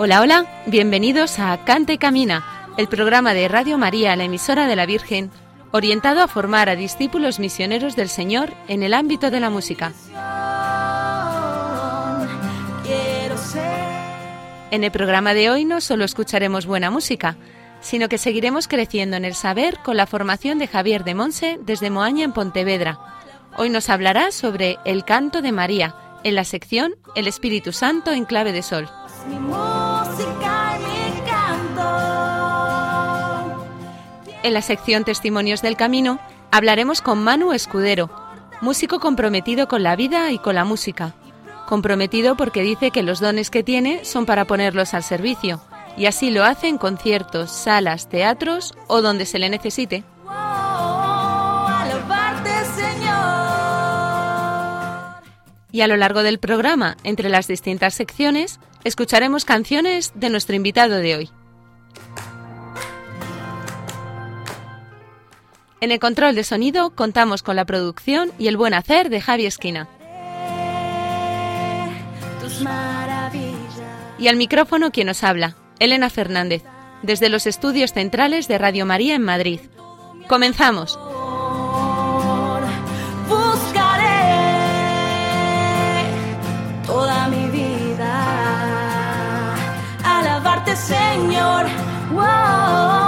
Hola, 0.00 0.20
hola, 0.20 0.46
bienvenidos 0.66 1.40
a 1.40 1.64
Canta 1.64 1.92
y 1.92 1.98
Camina, 1.98 2.70
el 2.76 2.86
programa 2.86 3.34
de 3.34 3.48
Radio 3.48 3.78
María, 3.78 4.14
la 4.14 4.22
emisora 4.22 4.68
de 4.68 4.76
la 4.76 4.86
Virgen, 4.86 5.32
orientado 5.72 6.22
a 6.22 6.28
formar 6.28 6.68
a 6.68 6.76
discípulos 6.76 7.40
misioneros 7.40 7.96
del 7.96 8.08
Señor 8.08 8.52
en 8.68 8.84
el 8.84 8.94
ámbito 8.94 9.32
de 9.32 9.40
la 9.40 9.50
música. 9.50 9.92
En 14.70 14.84
el 14.84 14.90
programa 14.92 15.34
de 15.34 15.50
hoy 15.50 15.64
no 15.64 15.80
solo 15.80 16.04
escucharemos 16.04 16.64
buena 16.64 16.92
música, 16.92 17.36
sino 17.80 18.08
que 18.08 18.18
seguiremos 18.18 18.68
creciendo 18.68 19.16
en 19.16 19.24
el 19.24 19.34
saber 19.34 19.80
con 19.82 19.96
la 19.96 20.06
formación 20.06 20.60
de 20.60 20.68
Javier 20.68 21.02
de 21.02 21.16
Monse 21.16 21.58
desde 21.60 21.90
Moaña 21.90 22.24
en 22.24 22.32
Pontevedra. 22.32 23.00
Hoy 23.56 23.68
nos 23.68 23.90
hablará 23.90 24.30
sobre 24.30 24.78
el 24.84 25.04
canto 25.04 25.42
de 25.42 25.50
María, 25.50 25.96
en 26.22 26.36
la 26.36 26.44
sección 26.44 26.94
El 27.16 27.26
Espíritu 27.26 27.72
Santo 27.72 28.12
en 28.12 28.26
clave 28.26 28.52
de 28.52 28.62
sol. 28.62 28.88
En 34.42 34.54
la 34.54 34.62
sección 34.62 35.04
Testimonios 35.04 35.60
del 35.60 35.76
Camino 35.76 36.18
hablaremos 36.50 37.02
con 37.02 37.22
Manu 37.22 37.52
Escudero, 37.52 38.10
músico 38.60 38.98
comprometido 38.98 39.68
con 39.68 39.82
la 39.82 39.94
vida 39.94 40.32
y 40.32 40.38
con 40.38 40.54
la 40.54 40.64
música. 40.64 41.14
Comprometido 41.66 42.36
porque 42.36 42.62
dice 42.62 42.90
que 42.90 43.02
los 43.02 43.20
dones 43.20 43.50
que 43.50 43.62
tiene 43.62 44.04
son 44.04 44.24
para 44.24 44.46
ponerlos 44.46 44.94
al 44.94 45.02
servicio, 45.02 45.60
y 45.98 46.06
así 46.06 46.30
lo 46.30 46.44
hace 46.44 46.68
en 46.68 46.78
conciertos, 46.78 47.50
salas, 47.50 48.08
teatros 48.08 48.74
o 48.86 49.02
donde 49.02 49.26
se 49.26 49.38
le 49.38 49.50
necesite. 49.50 50.04
Y 55.70 55.82
a 55.82 55.86
lo 55.86 55.96
largo 55.96 56.22
del 56.22 56.38
programa, 56.38 56.96
entre 57.04 57.28
las 57.28 57.46
distintas 57.46 57.94
secciones, 57.94 58.58
escucharemos 58.84 59.44
canciones 59.44 60.12
de 60.14 60.30
nuestro 60.30 60.56
invitado 60.56 60.96
de 60.96 61.16
hoy. 61.16 61.30
En 65.80 65.92
el 65.92 66.00
control 66.00 66.34
de 66.34 66.42
sonido 66.42 66.90
contamos 66.90 67.42
con 67.42 67.54
la 67.54 67.64
producción 67.64 68.32
y 68.38 68.48
el 68.48 68.56
buen 68.56 68.74
hacer 68.74 69.10
de 69.10 69.20
Javi 69.20 69.46
Esquina. 69.46 69.88
Y 74.18 74.26
al 74.26 74.36
micrófono 74.36 74.90
quien 74.90 75.06
nos 75.06 75.22
habla, 75.22 75.54
Elena 75.78 76.10
Fernández, 76.10 76.64
desde 77.02 77.28
los 77.28 77.46
estudios 77.46 77.92
centrales 77.92 78.48
de 78.48 78.58
Radio 78.58 78.86
María 78.86 79.14
en 79.14 79.22
Madrid. 79.22 79.60
Comenzamos. 80.26 80.98
Señor. 91.58 91.66
Wow, 92.12 93.07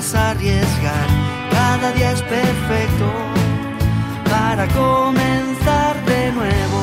si 0.00 0.12
vas 0.12 0.14
a 0.14 0.30
arriesgar. 0.30 1.08
Cada 1.50 1.92
día 1.92 2.12
es 2.12 2.22
perfecto 2.22 3.10
para 4.30 4.66
comenzar 4.68 6.04
de 6.04 6.32
nuevo. 6.32 6.80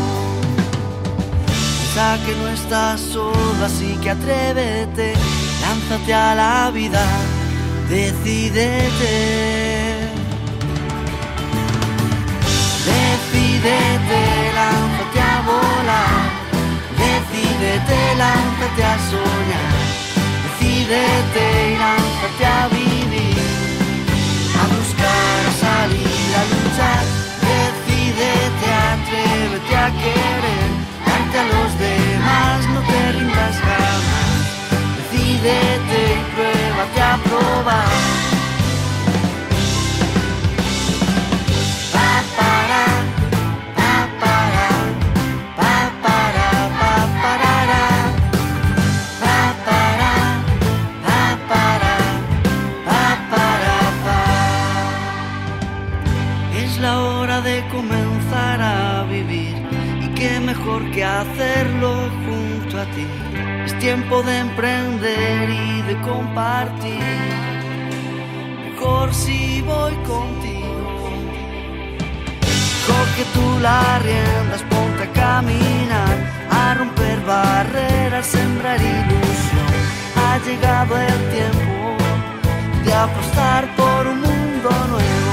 Piensa 1.47 2.17
que 2.25 2.35
no 2.35 2.47
estás 2.49 2.99
solo, 2.99 3.65
así 3.65 3.97
que 4.01 4.09
atrévete, 4.09 5.13
lánzate 5.61 6.13
a 6.13 6.35
la 6.35 6.71
vida, 6.71 7.03
decídete. 7.89 9.15
Decídete, 12.91 14.21
lánzate 14.59 15.19
a 15.21 15.41
volar, 15.49 16.21
decídete, 17.05 18.15
lánzate 18.17 18.83
a 18.83 18.95
soñar, 19.09 19.73
decídete 20.45 21.45
y 21.71 21.77
lánzate 21.77 22.45
a 22.45 22.67
vivir, 22.67 22.94
salir 25.61 26.29
a 26.39 26.43
luchar. 26.51 27.03
Decídete, 27.51 28.67
atrévete 28.93 29.75
a 29.75 29.89
querer. 30.01 30.69
Ante 31.15 31.37
a 31.39 31.45
los 31.53 31.71
demás 31.79 32.59
no 32.73 32.79
te 32.89 33.11
rindas 33.13 33.55
jamás. 33.67 34.41
Decídete 34.97 35.99
y 36.13 36.23
pruébate 36.33 37.01
a 37.01 37.17
probar. 37.27 38.44
Que 60.95 61.03
hacerlo 61.03 62.09
junto 62.25 62.79
a 62.79 62.85
ti. 62.95 63.05
Es 63.65 63.77
tiempo 63.79 64.23
de 64.23 64.39
emprender 64.39 65.49
y 65.49 65.81
de 65.81 65.99
compartir. 66.01 67.01
Mejor 68.63 69.13
si 69.13 69.61
voy 69.61 69.93
contigo. 70.07 71.09
Coge 72.87 73.25
tú 73.33 73.59
las 73.59 74.01
riendas, 74.03 74.63
ponte 74.69 75.03
a 75.03 75.11
caminar, 75.11 76.15
a 76.49 76.75
romper 76.75 77.19
barreras, 77.25 78.25
sembrar 78.27 78.79
ilusión. 78.79 79.71
Ha 80.15 80.37
llegado 80.45 80.97
el 80.97 81.19
tiempo 81.35 81.97
de 82.85 82.93
apostar 82.93 83.67
por 83.75 84.07
un 84.07 84.21
mundo 84.21 84.69
nuevo. 84.91 85.25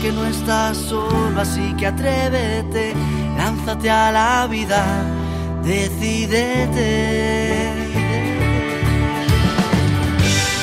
Que 0.00 0.10
no 0.10 0.26
estás 0.26 0.76
solo, 0.76 1.40
así 1.40 1.74
que 1.78 1.86
atrévete, 1.86 2.94
lánzate 3.66 3.90
a 3.90 4.12
la 4.12 4.46
vida, 4.46 4.84
decídete. 5.64 6.92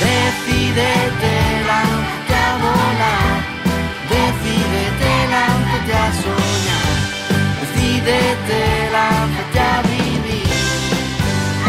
Decídete, 0.03 1.33
lánzate 1.67 2.35
a 2.47 2.51
volar, 2.63 3.35
decídete, 4.13 5.11
lánzate 5.35 5.93
a 5.93 6.07
soñar, 6.23 6.95
decídete, 7.59 8.61
lánzate 8.97 9.59
a 9.59 9.81
vivir, 9.91 10.47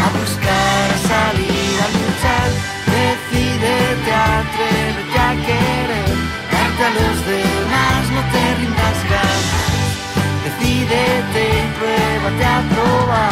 a 0.03 0.07
buscar, 0.17 0.87
a 0.95 0.99
salir, 1.11 1.75
a 1.83 1.87
luchar, 1.95 2.49
decídete, 2.95 4.11
atrévete 4.39 5.19
a 5.19 5.31
querer, 5.47 6.15
darte 6.51 6.83
a 6.83 6.91
los 6.97 7.17
demás, 7.27 8.01
no 8.15 8.21
te 8.31 8.43
rindas 8.55 9.14
decídete 10.85 11.41
y 11.49 11.73
pruébate 11.77 12.45
a 12.45 12.61
probar. 12.69 13.31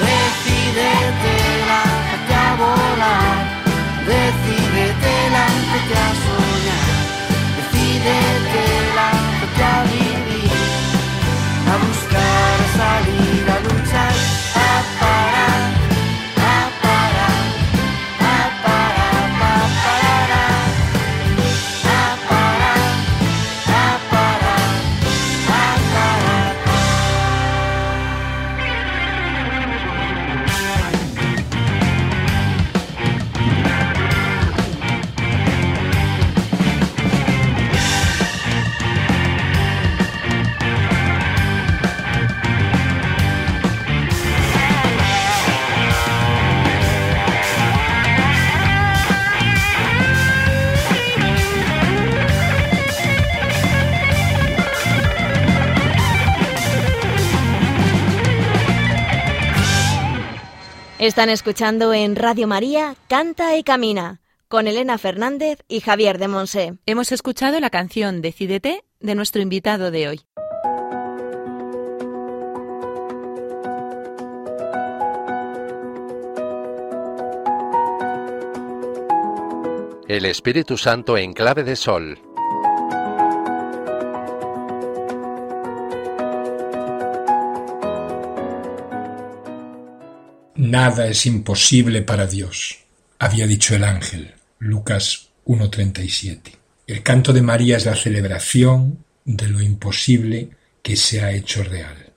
Decídete, 0.00 1.34
lánzate 1.70 2.34
a 2.34 2.54
volar. 2.56 3.36
Decídete, 4.06 5.12
lánzate 5.36 5.94
a 5.94 6.10
soñar. 6.24 6.90
Decídete, 7.58 8.64
lánzate 8.96 9.62
a 9.64 9.82
vivir. 9.92 10.52
A 11.70 11.76
buscar, 11.84 12.56
a 12.60 12.68
salir, 12.78 13.50
a 13.50 13.58
luchar. 13.60 14.43
Están 61.04 61.28
escuchando 61.28 61.92
en 61.92 62.16
Radio 62.16 62.46
María 62.46 62.96
Canta 63.08 63.58
y 63.58 63.62
Camina 63.62 64.22
con 64.48 64.66
Elena 64.66 64.96
Fernández 64.96 65.58
y 65.68 65.80
Javier 65.80 66.16
de 66.16 66.28
Monse. 66.28 66.78
Hemos 66.86 67.12
escuchado 67.12 67.60
la 67.60 67.68
canción 67.68 68.22
Decídete 68.22 68.84
de 69.00 69.14
nuestro 69.14 69.42
invitado 69.42 69.90
de 69.90 70.08
hoy. 70.08 70.20
El 80.08 80.24
Espíritu 80.24 80.78
Santo 80.78 81.18
en 81.18 81.34
clave 81.34 81.64
de 81.64 81.76
sol. 81.76 82.18
Nada 90.74 91.06
es 91.06 91.24
imposible 91.24 92.02
para 92.02 92.26
Dios, 92.26 92.78
había 93.20 93.46
dicho 93.46 93.76
el 93.76 93.84
ángel. 93.84 94.34
Lucas 94.58 95.28
1.37. 95.46 96.50
El 96.88 97.04
canto 97.04 97.32
de 97.32 97.42
María 97.42 97.76
es 97.76 97.86
la 97.86 97.94
celebración 97.94 99.04
de 99.24 99.46
lo 99.46 99.62
imposible 99.62 100.50
que 100.82 100.96
se 100.96 101.22
ha 101.22 101.30
hecho 101.30 101.62
real. 101.62 102.12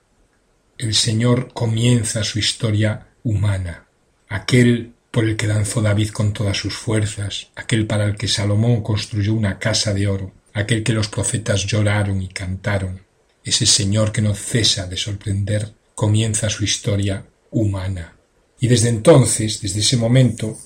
El 0.75 0.95
Señor 0.95 1.53
comienza 1.53 2.23
su 2.23 2.39
historia 2.39 3.09
humana, 3.21 3.85
aquel 4.27 4.91
por 5.11 5.25
el 5.25 5.37
que 5.37 5.45
danzó 5.45 5.83
David 5.83 6.09
con 6.09 6.33
todas 6.33 6.57
sus 6.57 6.73
fuerzas, 6.73 7.49
aquel 7.55 7.85
para 7.85 8.05
el 8.05 8.15
que 8.15 8.27
Salomón 8.27 8.81
construyó 8.81 9.35
una 9.35 9.59
casa 9.59 9.93
de 9.93 10.07
oro, 10.07 10.33
aquel 10.55 10.81
que 10.81 10.93
los 10.93 11.09
profetas 11.09 11.67
lloraron 11.67 12.23
y 12.23 12.29
cantaron. 12.29 13.03
Ese 13.43 13.67
Señor 13.67 14.11
que 14.11 14.23
no 14.23 14.33
cesa 14.33 14.87
de 14.87 14.97
sorprender 14.97 15.75
comienza 15.93 16.49
su 16.49 16.63
historia 16.63 17.23
humana. 17.51 18.16
Y 18.59 18.67
desde 18.67 18.89
entonces, 18.89 19.61
desde 19.61 19.81
ese 19.81 19.97
momento, 19.97 20.57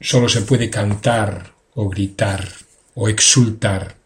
solo 0.00 0.28
se 0.28 0.42
puede 0.42 0.70
cantar 0.70 1.54
o 1.74 1.88
gritar 1.88 2.48
o 2.94 3.08
exultar. 3.08 3.96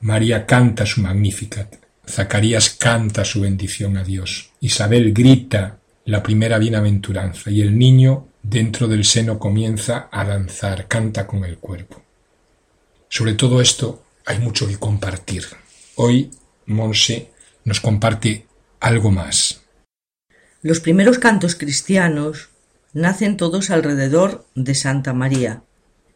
María 0.00 0.46
canta 0.46 0.86
su 0.86 1.00
Magnificat, 1.00 1.76
Zacarías 2.08 2.70
canta 2.70 3.24
su 3.24 3.40
bendición 3.40 3.96
a 3.96 4.04
Dios, 4.04 4.50
Isabel 4.60 5.12
grita 5.12 5.78
la 6.06 6.22
primera 6.22 6.58
bienaventuranza 6.58 7.50
y 7.50 7.62
el 7.62 7.78
niño 7.78 8.28
dentro 8.42 8.86
del 8.88 9.04
seno 9.04 9.38
comienza 9.38 10.08
a 10.12 10.24
danzar, 10.24 10.86
canta 10.86 11.26
con 11.26 11.44
el 11.44 11.56
cuerpo. 11.58 12.02
Sobre 13.08 13.34
todo 13.34 13.60
esto 13.60 14.04
hay 14.26 14.38
mucho 14.38 14.66
que 14.66 14.78
compartir. 14.78 15.44
Hoy 15.96 16.30
Monse 16.66 17.30
nos 17.64 17.80
comparte 17.80 18.46
algo 18.80 19.10
más. 19.10 19.62
Los 20.60 20.80
primeros 20.80 21.18
cantos 21.18 21.54
cristianos 21.54 22.50
nacen 22.94 23.36
todos 23.36 23.70
alrededor 23.70 24.46
de 24.54 24.74
Santa 24.74 25.12
María, 25.12 25.62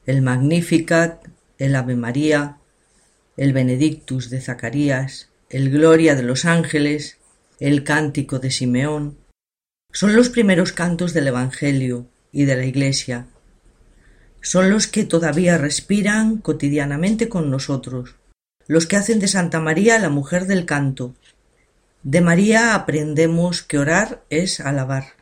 el 0.07 0.23
Magnificat, 0.23 1.27
el 1.59 1.77
Ave 1.77 1.97
María, 1.97 2.57
el 3.37 3.53
Benedictus 3.53 4.31
de 4.31 4.41
Zacarías, 4.41 5.29
el 5.51 5.71
Gloria 5.71 6.15
de 6.15 6.23
los 6.23 6.45
Ángeles, 6.45 7.19
el 7.61 7.85
Cántico 7.85 8.39
de 8.39 8.51
Simeón. 8.51 9.19
Son 9.93 10.15
los 10.17 10.29
primeros 10.31 10.73
cantos 10.73 11.13
del 11.13 11.29
Evangelio 11.29 12.07
y 12.33 12.45
de 12.45 12.57
la 12.57 12.65
Iglesia. 12.65 13.27
Son 14.41 14.71
los 14.71 14.87
que 14.87 15.05
todavía 15.05 15.59
respiran 15.59 16.39
cotidianamente 16.39 17.29
con 17.29 17.51
nosotros, 17.51 18.15
los 18.67 18.87
que 18.87 18.97
hacen 18.97 19.19
de 19.19 19.29
Santa 19.29 19.61
María 19.61 19.99
la 19.99 20.11
mujer 20.11 20.47
del 20.47 20.65
canto, 20.65 21.15
de 22.05 22.21
María 22.21 22.75
aprendemos 22.77 23.63
que 23.63 23.79
orar 23.79 24.23
es 24.31 24.61
alabar, 24.61 25.18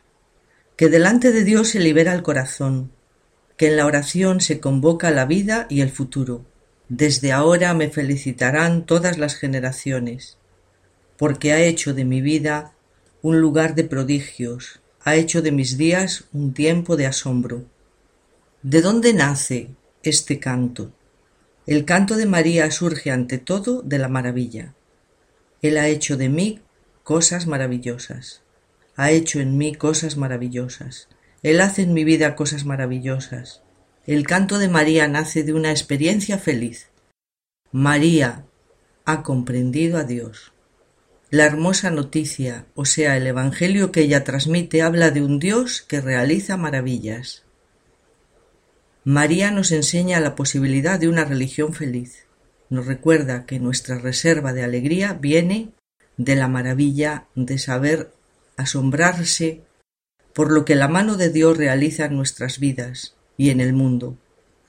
que 0.77 0.89
delante 0.89 1.31
de 1.31 1.43
Dios 1.43 1.69
se 1.69 1.79
libera 1.79 2.13
el 2.13 2.21
corazón, 2.21 2.91
que 3.57 3.67
en 3.67 3.77
la 3.77 3.87
oración 3.87 4.39
se 4.41 4.59
convoca 4.59 5.09
la 5.09 5.25
vida 5.25 5.65
y 5.69 5.81
el 5.81 5.89
futuro. 5.89 6.45
Desde 6.87 7.31
ahora 7.31 7.73
me 7.73 7.89
felicitarán 7.89 8.85
todas 8.85 9.17
las 9.17 9.35
generaciones, 9.35 10.37
porque 11.17 11.51
ha 11.51 11.59
hecho 11.61 11.95
de 11.95 12.05
mi 12.05 12.21
vida 12.21 12.75
un 13.23 13.41
lugar 13.41 13.73
de 13.73 13.85
prodigios, 13.85 14.79
ha 15.03 15.15
hecho 15.15 15.41
de 15.41 15.51
mis 15.51 15.77
días 15.77 16.25
un 16.31 16.53
tiempo 16.53 16.95
de 16.95 17.07
asombro. 17.07 17.65
¿De 18.61 18.81
dónde 18.81 19.13
nace 19.13 19.69
este 20.03 20.39
canto? 20.39 20.91
El 21.65 21.85
canto 21.85 22.15
de 22.15 22.27
María 22.27 22.69
surge 22.69 23.09
ante 23.09 23.39
todo 23.39 23.81
de 23.81 23.97
la 23.97 24.09
maravilla. 24.09 24.75
Él 25.63 25.77
ha 25.77 25.87
hecho 25.87 26.17
de 26.17 26.29
mí 26.29 26.61
cosas 27.03 27.47
maravillosas. 27.47 28.41
Ha 28.97 29.11
hecho 29.11 29.39
en 29.39 29.57
mí 29.57 29.75
cosas 29.75 30.17
maravillosas. 30.17 31.07
Él 31.43 31.61
hace 31.61 31.83
en 31.83 31.93
mi 31.93 32.03
vida 32.03 32.35
cosas 32.35 32.65
maravillosas. 32.65 33.61
El 34.07 34.25
canto 34.25 34.57
de 34.57 34.69
María 34.69 35.07
nace 35.07 35.43
de 35.43 35.53
una 35.53 35.69
experiencia 35.69 36.39
feliz. 36.39 36.89
María 37.71 38.45
ha 39.05 39.21
comprendido 39.21 39.99
a 39.99 40.03
Dios. 40.03 40.51
La 41.29 41.45
hermosa 41.45 41.91
noticia, 41.91 42.65
o 42.73 42.85
sea, 42.85 43.17
el 43.17 43.27
Evangelio 43.27 43.91
que 43.91 44.01
ella 44.01 44.23
transmite, 44.23 44.81
habla 44.81 45.11
de 45.11 45.21
un 45.21 45.37
Dios 45.37 45.81
que 45.81 46.01
realiza 46.01 46.57
maravillas. 46.57 47.43
María 49.03 49.51
nos 49.51 49.71
enseña 49.71 50.19
la 50.21 50.35
posibilidad 50.35 50.99
de 50.99 51.07
una 51.07 51.23
religión 51.23 51.73
feliz. 51.73 52.25
Nos 52.69 52.87
recuerda 52.87 53.45
que 53.45 53.59
nuestra 53.59 53.99
reserva 53.99 54.53
de 54.53 54.63
alegría 54.63 55.13
viene 55.13 55.73
de 56.17 56.35
la 56.35 56.47
maravilla 56.47 57.27
de 57.35 57.59
saber 57.59 58.16
asombrarse 58.57 59.61
por 60.33 60.51
lo 60.51 60.65
que 60.65 60.75
la 60.75 60.87
mano 60.87 61.15
de 61.15 61.29
Dios 61.29 61.57
realiza 61.57 62.05
en 62.05 62.15
nuestras 62.15 62.59
vidas 62.59 63.15
y 63.37 63.49
en 63.49 63.61
el 63.61 63.73
mundo. 63.73 64.17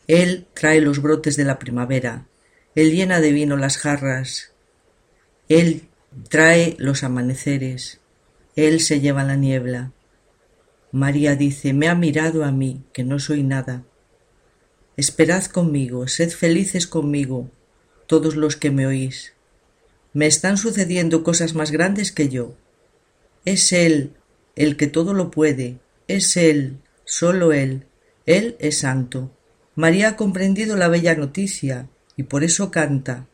Él 0.06 0.46
trae 0.54 0.80
los 0.80 1.02
brotes 1.02 1.36
de 1.36 1.44
la 1.44 1.58
primavera, 1.58 2.26
Él 2.74 2.92
llena 2.92 3.20
de 3.20 3.32
vino 3.32 3.56
las 3.56 3.76
jarras, 3.76 4.52
Él 5.48 5.88
trae 6.28 6.76
los 6.78 7.02
amaneceres, 7.02 8.00
Él 8.56 8.80
se 8.80 9.00
lleva 9.00 9.24
la 9.24 9.36
niebla. 9.36 9.92
María 10.90 11.36
dice, 11.36 11.74
me 11.74 11.88
ha 11.88 11.94
mirado 11.94 12.44
a 12.44 12.52
mí, 12.52 12.84
que 12.92 13.04
no 13.04 13.18
soy 13.18 13.42
nada. 13.42 13.84
Esperad 14.96 15.44
conmigo, 15.44 16.08
sed 16.08 16.30
felices 16.30 16.86
conmigo, 16.86 17.50
todos 18.06 18.36
los 18.36 18.56
que 18.56 18.70
me 18.70 18.86
oís. 18.86 19.34
Me 20.14 20.26
están 20.26 20.56
sucediendo 20.56 21.22
cosas 21.22 21.54
más 21.54 21.70
grandes 21.70 22.10
que 22.10 22.30
yo. 22.30 22.56
Es 23.48 23.72
Él 23.72 24.12
el 24.56 24.76
que 24.76 24.88
todo 24.88 25.14
lo 25.14 25.30
puede. 25.30 25.78
Es 26.06 26.36
Él, 26.36 26.82
solo 27.06 27.54
Él. 27.54 27.86
Él 28.26 28.56
es 28.60 28.80
santo. 28.80 29.34
María 29.74 30.08
ha 30.08 30.16
comprendido 30.16 30.76
la 30.76 30.88
bella 30.88 31.14
noticia 31.14 31.88
y 32.14 32.24
por 32.24 32.44
eso 32.44 32.70
canta. 32.70 33.26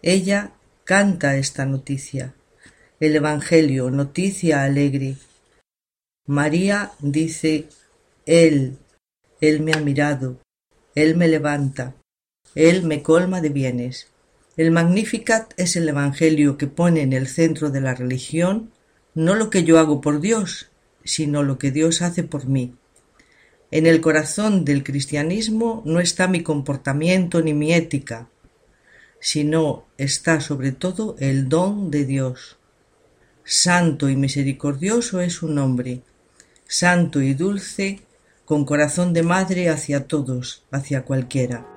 Ella 0.00 0.52
canta 0.84 1.36
esta 1.38 1.66
noticia. 1.66 2.34
El 3.00 3.16
Evangelio, 3.16 3.90
noticia 3.90 4.62
alegre. 4.62 5.16
María 6.24 6.92
dice, 7.00 7.66
Él, 8.26 8.78
Él 9.40 9.58
me 9.58 9.72
ha 9.72 9.80
mirado, 9.80 10.38
Él 10.94 11.16
me 11.16 11.26
levanta, 11.26 11.96
Él 12.54 12.84
me 12.84 13.02
colma 13.02 13.40
de 13.40 13.48
bienes. 13.48 14.06
El 14.56 14.70
Magnificat 14.70 15.52
es 15.56 15.74
el 15.74 15.88
Evangelio 15.88 16.56
que 16.58 16.68
pone 16.68 17.00
en 17.00 17.12
el 17.12 17.26
centro 17.26 17.70
de 17.70 17.80
la 17.80 17.96
religión 17.96 18.70
no 19.14 19.34
lo 19.34 19.50
que 19.50 19.64
yo 19.64 19.78
hago 19.78 20.00
por 20.00 20.20
Dios, 20.20 20.70
sino 21.04 21.42
lo 21.42 21.58
que 21.58 21.70
Dios 21.70 22.02
hace 22.02 22.22
por 22.22 22.46
mí. 22.46 22.74
En 23.70 23.86
el 23.86 24.00
corazón 24.00 24.64
del 24.64 24.84
cristianismo 24.84 25.82
no 25.86 26.00
está 26.00 26.28
mi 26.28 26.42
comportamiento 26.42 27.40
ni 27.40 27.54
mi 27.54 27.72
ética, 27.72 28.28
sino 29.18 29.86
está 29.96 30.40
sobre 30.40 30.72
todo 30.72 31.16
el 31.18 31.48
don 31.48 31.90
de 31.90 32.04
Dios. 32.04 32.58
Santo 33.44 34.08
y 34.08 34.16
misericordioso 34.16 35.20
es 35.20 35.34
su 35.34 35.48
nombre, 35.48 36.02
santo 36.66 37.22
y 37.22 37.34
dulce, 37.34 38.00
con 38.44 38.64
corazón 38.64 39.12
de 39.12 39.22
madre 39.22 39.68
hacia 39.70 40.06
todos, 40.06 40.64
hacia 40.70 41.04
cualquiera. 41.04 41.71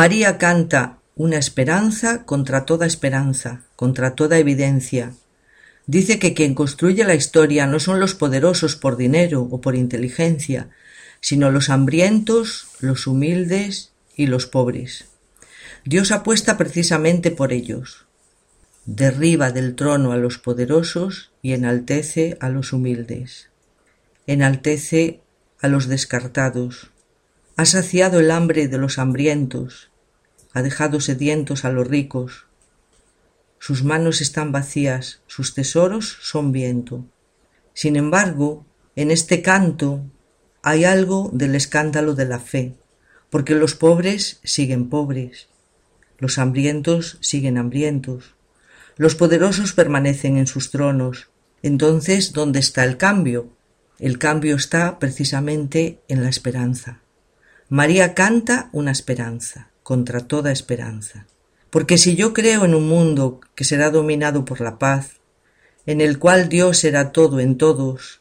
María 0.00 0.38
canta 0.38 0.96
una 1.14 1.36
esperanza 1.36 2.24
contra 2.24 2.64
toda 2.64 2.86
esperanza, 2.86 3.66
contra 3.76 4.14
toda 4.14 4.38
evidencia. 4.38 5.12
Dice 5.86 6.18
que 6.18 6.32
quien 6.32 6.54
construye 6.54 7.04
la 7.04 7.14
historia 7.14 7.66
no 7.66 7.80
son 7.80 8.00
los 8.00 8.14
poderosos 8.14 8.76
por 8.76 8.96
dinero 8.96 9.42
o 9.42 9.60
por 9.60 9.74
inteligencia, 9.74 10.70
sino 11.20 11.50
los 11.50 11.68
hambrientos, 11.68 12.68
los 12.80 13.06
humildes 13.06 13.92
y 14.16 14.26
los 14.26 14.46
pobres. 14.46 15.04
Dios 15.84 16.12
apuesta 16.12 16.56
precisamente 16.56 17.30
por 17.30 17.52
ellos. 17.52 18.06
Derriba 18.86 19.50
del 19.52 19.74
trono 19.74 20.12
a 20.12 20.16
los 20.16 20.38
poderosos 20.38 21.30
y 21.42 21.52
enaltece 21.52 22.38
a 22.40 22.48
los 22.48 22.72
humildes. 22.72 23.50
Enaltece 24.26 25.20
a 25.60 25.68
los 25.68 25.88
descartados. 25.88 26.90
Ha 27.58 27.66
saciado 27.66 28.20
el 28.20 28.30
hambre 28.30 28.66
de 28.66 28.78
los 28.78 28.98
hambrientos 28.98 29.89
ha 30.52 30.62
dejado 30.62 31.00
sedientos 31.00 31.64
a 31.64 31.70
los 31.70 31.86
ricos. 31.86 32.46
Sus 33.58 33.84
manos 33.84 34.20
están 34.20 34.52
vacías, 34.52 35.20
sus 35.26 35.54
tesoros 35.54 36.18
son 36.22 36.52
viento. 36.52 37.04
Sin 37.74 37.96
embargo, 37.96 38.66
en 38.96 39.10
este 39.10 39.42
canto 39.42 40.02
hay 40.62 40.84
algo 40.84 41.30
del 41.32 41.54
escándalo 41.54 42.14
de 42.14 42.24
la 42.24 42.40
fe, 42.40 42.74
porque 43.30 43.54
los 43.54 43.74
pobres 43.74 44.40
siguen 44.42 44.88
pobres, 44.88 45.48
los 46.18 46.38
hambrientos 46.38 47.18
siguen 47.20 47.58
hambrientos, 47.58 48.34
los 48.96 49.14
poderosos 49.14 49.72
permanecen 49.72 50.36
en 50.36 50.46
sus 50.46 50.70
tronos. 50.70 51.28
Entonces, 51.62 52.32
¿dónde 52.32 52.58
está 52.58 52.84
el 52.84 52.96
cambio? 52.96 53.50
El 53.98 54.18
cambio 54.18 54.56
está 54.56 54.98
precisamente 54.98 56.00
en 56.08 56.22
la 56.22 56.28
esperanza. 56.28 57.00
María 57.68 58.14
canta 58.14 58.68
una 58.72 58.90
esperanza 58.90 59.69
contra 59.82 60.20
toda 60.20 60.52
esperanza. 60.52 61.26
Porque 61.70 61.98
si 61.98 62.16
yo 62.16 62.32
creo 62.32 62.64
en 62.64 62.74
un 62.74 62.88
mundo 62.88 63.40
que 63.54 63.64
será 63.64 63.90
dominado 63.90 64.44
por 64.44 64.60
la 64.60 64.78
paz, 64.78 65.20
en 65.86 66.00
el 66.00 66.18
cual 66.18 66.48
Dios 66.48 66.78
será 66.78 67.12
todo 67.12 67.40
en 67.40 67.56
todos, 67.56 68.20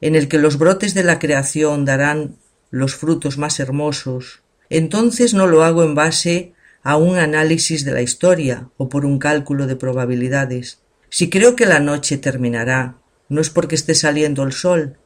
en 0.00 0.14
el 0.14 0.28
que 0.28 0.38
los 0.38 0.58
brotes 0.58 0.94
de 0.94 1.04
la 1.04 1.18
creación 1.18 1.84
darán 1.84 2.36
los 2.70 2.94
frutos 2.94 3.38
más 3.38 3.58
hermosos, 3.60 4.42
entonces 4.68 5.34
no 5.34 5.46
lo 5.46 5.64
hago 5.64 5.82
en 5.82 5.94
base 5.94 6.52
a 6.82 6.96
un 6.96 7.16
análisis 7.16 7.84
de 7.84 7.92
la 7.92 8.02
historia 8.02 8.68
o 8.76 8.88
por 8.88 9.06
un 9.06 9.18
cálculo 9.18 9.66
de 9.66 9.76
probabilidades. 9.76 10.80
Si 11.08 11.30
creo 11.30 11.56
que 11.56 11.66
la 11.66 11.80
noche 11.80 12.18
terminará, 12.18 12.98
no 13.28 13.40
es 13.40 13.48
porque 13.48 13.74
esté 13.74 13.94
saliendo 13.94 14.42
el 14.42 14.52
sol, 14.52 14.98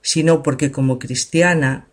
sino 0.00 0.42
porque 0.42 0.70
como 0.70 0.98
cristiana 0.98 1.88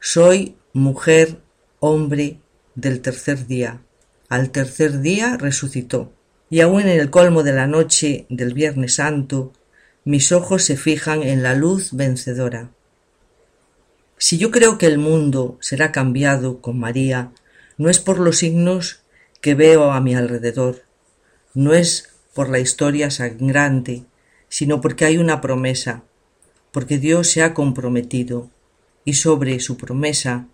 soy 0.00 0.56
mujer, 0.72 1.42
hombre 1.78 2.39
del 2.74 3.00
tercer 3.00 3.46
día. 3.46 3.82
Al 4.28 4.50
tercer 4.50 5.00
día 5.00 5.36
resucitó. 5.36 6.12
Y 6.48 6.60
aun 6.60 6.80
en 6.82 6.88
el 6.88 7.10
colmo 7.10 7.42
de 7.42 7.52
la 7.52 7.66
noche 7.66 8.26
del 8.28 8.54
Viernes 8.54 8.94
Santo, 8.94 9.52
mis 10.04 10.32
ojos 10.32 10.64
se 10.64 10.76
fijan 10.76 11.22
en 11.22 11.42
la 11.42 11.54
luz 11.54 11.92
vencedora. 11.92 12.70
Si 14.18 14.36
yo 14.36 14.50
creo 14.50 14.76
que 14.76 14.86
el 14.86 14.98
mundo 14.98 15.56
será 15.60 15.92
cambiado 15.92 16.60
con 16.60 16.78
María, 16.78 17.32
no 17.78 17.88
es 17.88 18.00
por 18.00 18.18
los 18.18 18.38
signos 18.38 19.02
que 19.40 19.54
veo 19.54 19.92
a 19.92 20.00
mi 20.00 20.14
alrededor, 20.14 20.82
no 21.54 21.72
es 21.72 22.10
por 22.34 22.50
la 22.50 22.58
historia 22.58 23.10
sangrante, 23.10 24.04
sino 24.48 24.80
porque 24.80 25.04
hay 25.04 25.16
una 25.16 25.40
promesa, 25.40 26.02
porque 26.72 26.98
Dios 26.98 27.28
se 27.28 27.42
ha 27.42 27.54
comprometido, 27.54 28.50
y 29.04 29.14
sobre 29.14 29.58
su 29.60 29.76
promesa, 29.76 30.46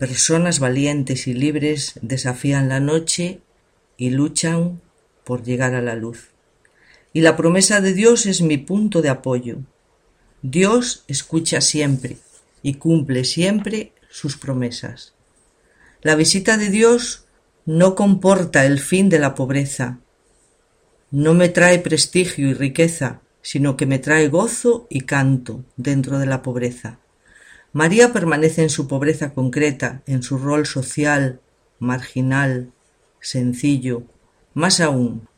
personas 0.00 0.60
valientes 0.60 1.26
y 1.26 1.34
libres 1.34 1.92
desafían 2.00 2.70
la 2.70 2.80
noche 2.80 3.42
y 3.98 4.08
luchan 4.08 4.80
por 5.24 5.44
llegar 5.44 5.74
a 5.74 5.82
la 5.82 5.94
luz. 5.94 6.30
Y 7.12 7.20
la 7.20 7.36
promesa 7.36 7.82
de 7.82 7.92
Dios 7.92 8.24
es 8.24 8.40
mi 8.40 8.56
punto 8.56 9.02
de 9.02 9.10
apoyo. 9.10 9.58
Dios 10.40 11.04
escucha 11.06 11.60
siempre 11.60 12.16
y 12.62 12.74
cumple 12.74 13.24
siempre 13.24 13.92
sus 14.08 14.38
promesas. 14.38 15.12
La 16.00 16.14
visita 16.14 16.56
de 16.56 16.70
Dios 16.70 17.26
no 17.66 17.94
comporta 17.94 18.64
el 18.64 18.80
fin 18.80 19.10
de 19.10 19.18
la 19.18 19.34
pobreza, 19.34 19.98
no 21.10 21.34
me 21.34 21.50
trae 21.50 21.78
prestigio 21.78 22.48
y 22.48 22.54
riqueza, 22.54 23.20
sino 23.42 23.76
que 23.76 23.84
me 23.84 23.98
trae 23.98 24.28
gozo 24.28 24.86
y 24.88 25.02
canto 25.02 25.62
dentro 25.76 26.18
de 26.18 26.26
la 26.26 26.40
pobreza. 26.40 27.00
María 27.72 28.12
permanece 28.12 28.62
en 28.62 28.70
su 28.70 28.88
pobreza 28.88 29.32
concreta, 29.32 30.02
en 30.06 30.22
su 30.22 30.38
rol 30.38 30.66
social, 30.66 31.40
marginal, 31.78 32.72
sencillo. 33.20 34.02
Más 34.54 34.80
aún, 34.80 35.28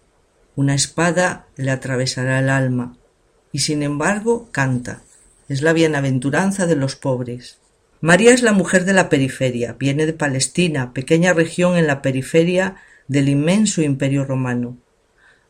una 0.56 0.74
espada 0.74 1.46
le 1.56 1.70
atravesará 1.70 2.38
el 2.38 2.48
alma, 2.48 2.96
y 3.52 3.60
sin 3.60 3.82
embargo 3.82 4.48
canta 4.50 5.02
es 5.48 5.60
la 5.60 5.74
bienaventuranza 5.74 6.66
de 6.66 6.76
los 6.76 6.96
pobres. 6.96 7.58
María 8.00 8.32
es 8.32 8.42
la 8.42 8.52
mujer 8.52 8.86
de 8.86 8.94
la 8.94 9.10
periferia, 9.10 9.76
viene 9.78 10.06
de 10.06 10.14
Palestina, 10.14 10.94
pequeña 10.94 11.34
región 11.34 11.76
en 11.76 11.86
la 11.86 12.00
periferia 12.00 12.76
del 13.06 13.28
inmenso 13.28 13.82
imperio 13.82 14.24
romano, 14.24 14.78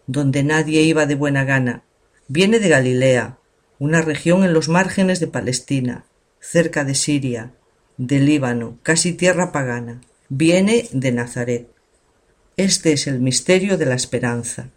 donde 0.09 0.43
nadie 0.43 0.83
iba 0.83 1.07
de 1.07 1.15
buena 1.15 1.45
gana. 1.45 1.85
Viene 2.27 2.59
de 2.59 2.69
Galilea, 2.69 3.39
una 3.79 4.03
región 4.03 4.43
en 4.43 4.53
los 4.53 4.69
márgenes 4.69 5.21
de 5.21 5.29
Palestina, 5.29 6.05
cerca 6.43 6.85
de 6.85 6.95
Siria, 6.95 7.53
de 7.97 8.19
Líbano, 8.19 8.79
casi 8.83 9.13
tierra 9.13 9.53
pagana. 9.53 10.01
Viene 10.29 10.89
de 10.93 11.13
Nazaret. 11.13 11.69
Este 12.57 12.93
es 12.93 13.07
el 13.07 13.21
misterio 13.21 13.79
de 13.79 13.87
la 13.87 13.95
esperanza. 13.95 14.71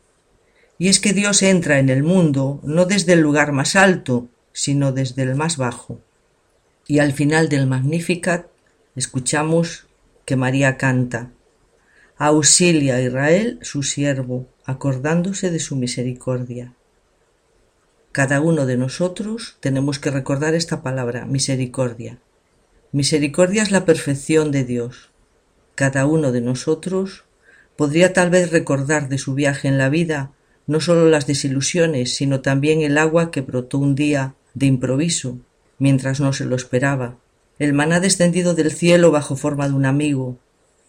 Y 0.77 0.89
es 0.89 0.99
que 0.99 1.11
Dios 1.11 1.41
entra 1.41 1.79
en 1.79 1.89
el 1.89 2.03
mundo 2.03 2.59
no 2.63 2.85
desde 2.85 3.13
el 3.13 3.21
lugar 3.21 3.51
más 3.51 3.75
alto, 3.75 4.29
sino 4.53 4.91
desde 4.91 5.23
el 5.23 5.35
más 5.35 5.57
bajo. 5.57 5.99
Y 6.87 6.99
al 6.99 7.13
final 7.13 7.49
del 7.49 7.67
Magnificat 7.67 8.47
escuchamos 8.95 9.87
que 10.23 10.35
María 10.35 10.77
canta, 10.77 11.31
Auxilia 12.17 12.95
a 12.95 13.01
Israel 13.01 13.59
su 13.61 13.83
siervo, 13.83 14.47
acordándose 14.65 15.51
de 15.51 15.59
su 15.59 15.75
misericordia. 15.75 16.73
Cada 18.15 18.39
uno 18.39 18.65
de 18.65 18.77
nosotros 18.77 19.57
tenemos 19.59 19.99
que 19.99 20.09
recordar 20.09 20.53
esta 20.55 20.81
palabra, 20.81 21.25
misericordia. 21.25 22.17
Misericordia 22.93 23.61
es 23.61 23.71
la 23.71 23.83
perfección 23.83 24.51
de 24.51 24.63
Dios. 24.63 25.09
Cada 25.75 26.05
uno 26.05 26.31
de 26.31 26.39
nosotros 26.39 27.25
podría 27.75 28.13
tal 28.13 28.29
vez 28.29 28.51
recordar 28.53 29.09
de 29.09 29.17
su 29.17 29.33
viaje 29.33 29.67
en 29.67 29.77
la 29.77 29.89
vida 29.89 30.31
no 30.65 30.79
solo 30.79 31.09
las 31.09 31.27
desilusiones, 31.27 32.15
sino 32.15 32.39
también 32.39 32.79
el 32.79 32.97
agua 32.97 33.31
que 33.31 33.41
brotó 33.41 33.79
un 33.79 33.95
día 33.95 34.35
de 34.53 34.67
improviso, 34.67 35.37
mientras 35.77 36.21
no 36.21 36.31
se 36.31 36.45
lo 36.45 36.55
esperaba, 36.55 37.17
el 37.59 37.73
maná 37.73 37.99
descendido 37.99 38.53
del 38.53 38.71
cielo 38.71 39.11
bajo 39.11 39.35
forma 39.35 39.67
de 39.67 39.73
un 39.73 39.85
amigo, 39.85 40.39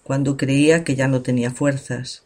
cuando 0.05 0.37
creía 0.37 0.85
que 0.85 0.95
ya 0.95 1.09
no 1.09 1.23
tenía 1.23 1.51
fuerzas. 1.51 2.23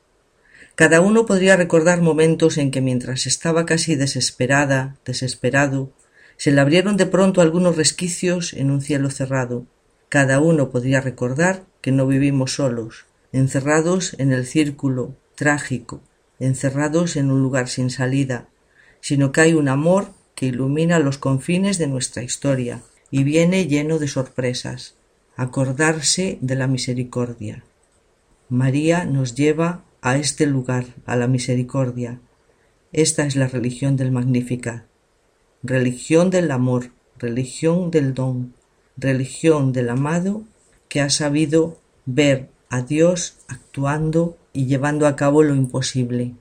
Cada 0.80 1.02
uno 1.02 1.26
podría 1.26 1.56
recordar 1.56 2.00
momentos 2.00 2.56
en 2.56 2.70
que 2.70 2.80
mientras 2.80 3.26
estaba 3.26 3.66
casi 3.66 3.96
desesperada, 3.96 4.96
desesperado, 5.04 5.92
se 6.38 6.52
le 6.52 6.60
abrieron 6.62 6.96
de 6.96 7.04
pronto 7.04 7.42
algunos 7.42 7.76
resquicios 7.76 8.54
en 8.54 8.70
un 8.70 8.80
cielo 8.80 9.10
cerrado. 9.10 9.66
Cada 10.08 10.40
uno 10.40 10.70
podría 10.70 11.02
recordar 11.02 11.66
que 11.82 11.92
no 11.92 12.06
vivimos 12.06 12.54
solos, 12.54 13.04
encerrados 13.30 14.16
en 14.16 14.32
el 14.32 14.46
círculo 14.46 15.14
trágico, 15.34 16.00
encerrados 16.38 17.16
en 17.16 17.30
un 17.30 17.42
lugar 17.42 17.68
sin 17.68 17.90
salida, 17.90 18.48
sino 19.02 19.32
que 19.32 19.42
hay 19.42 19.52
un 19.52 19.68
amor 19.68 20.14
que 20.34 20.46
ilumina 20.46 20.98
los 20.98 21.18
confines 21.18 21.76
de 21.76 21.88
nuestra 21.88 22.22
historia 22.22 22.80
y 23.10 23.22
viene 23.22 23.66
lleno 23.66 23.98
de 23.98 24.08
sorpresas, 24.08 24.94
acordarse 25.36 26.38
de 26.40 26.54
la 26.54 26.68
misericordia. 26.68 27.64
María 28.48 29.04
nos 29.04 29.34
lleva 29.34 29.84
a 30.02 30.16
este 30.16 30.46
lugar, 30.46 30.86
a 31.06 31.16
la 31.16 31.26
misericordia. 31.26 32.20
Esta 32.92 33.24
es 33.24 33.36
la 33.36 33.46
religión 33.46 33.96
del 33.96 34.12
Magnífica, 34.12 34.86
religión 35.62 36.30
del 36.30 36.50
amor, 36.50 36.90
religión 37.18 37.90
del 37.90 38.14
don, 38.14 38.54
religión 38.96 39.72
del 39.72 39.90
amado 39.90 40.44
que 40.88 41.00
ha 41.00 41.10
sabido 41.10 41.78
ver 42.06 42.50
a 42.68 42.82
Dios 42.82 43.38
actuando 43.48 44.36
y 44.52 44.66
llevando 44.66 45.06
a 45.06 45.16
cabo 45.16 45.42
lo 45.42 45.54
imposible. 45.54 46.34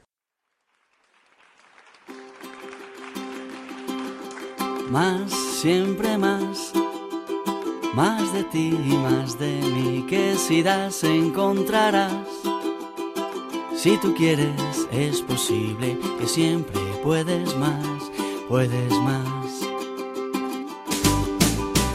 más, 4.90 5.32
siempre 5.32 6.18
más, 6.18 6.74
más 7.94 8.34
de 8.34 8.44
ti 8.46 8.70
y 8.70 8.98
más 8.98 9.38
de 9.38 9.52
mí 9.62 10.06
que 10.10 10.36
si 10.36 10.64
das 10.64 11.04
encontrarás. 11.04 12.59
Si 13.82 13.98
tú 14.00 14.14
quieres 14.14 14.52
es 14.92 15.22
posible 15.22 15.98
que 16.20 16.28
siempre 16.28 16.82
puedes 17.02 17.56
más, 17.56 18.12
puedes 18.50 18.92
más. 18.92 19.26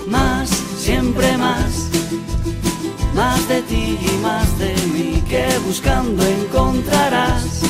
Más, 0.07 0.49
siempre 0.79 1.37
más, 1.37 1.90
más 3.14 3.47
de 3.49 3.61
ti 3.61 3.99
y 4.01 4.23
más 4.23 4.59
de 4.59 4.75
mí 4.94 5.23
que 5.29 5.47
buscando 5.66 6.25
encontrarás 6.25 7.61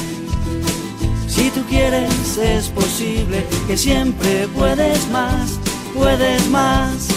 si 1.27 1.50
tú 1.50 1.64
quieres 1.68 2.38
es 2.38 2.68
posible 2.68 3.44
que 3.66 3.77
siempre 3.77 4.46
puedes 4.55 5.11
más, 5.11 5.59
puedes 5.92 6.48
más. 6.50 7.09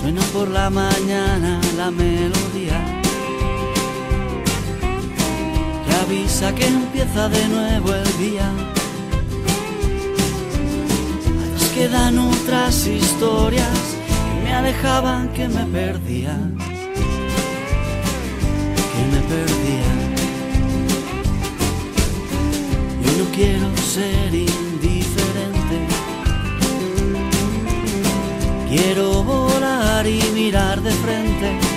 Suena 0.00 0.22
por 0.32 0.48
la 0.48 0.70
mañana 0.70 1.60
la 1.76 1.90
melodía 1.90 2.87
avisa 6.08 6.54
que 6.54 6.66
empieza 6.66 7.28
de 7.28 7.48
nuevo 7.48 7.92
el 7.92 8.18
día. 8.18 8.50
Nos 11.52 11.64
quedan 11.76 12.18
otras 12.18 12.86
historias 12.86 13.78
que 14.34 14.44
me 14.44 14.54
alejaban, 14.54 15.28
que 15.34 15.48
me 15.48 15.64
perdía, 15.66 16.34
que 18.92 19.02
me 19.12 19.20
perdía. 19.34 19.90
no 23.18 23.24
quiero 23.36 23.68
ser 23.76 24.34
indiferente. 24.34 25.76
Quiero 28.70 29.24
volar 29.24 30.06
y 30.06 30.22
mirar 30.32 30.80
de 30.80 30.92
frente 30.92 31.67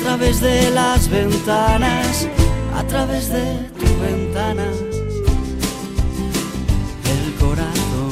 a 0.00 0.02
través 0.02 0.40
de 0.40 0.70
las 0.70 1.08
ventanas, 1.08 2.26
a 2.74 2.82
través 2.84 3.28
de 3.28 3.68
tu 3.78 3.86
ventana, 4.00 4.64
el 7.04 7.34
corazón. 7.34 8.10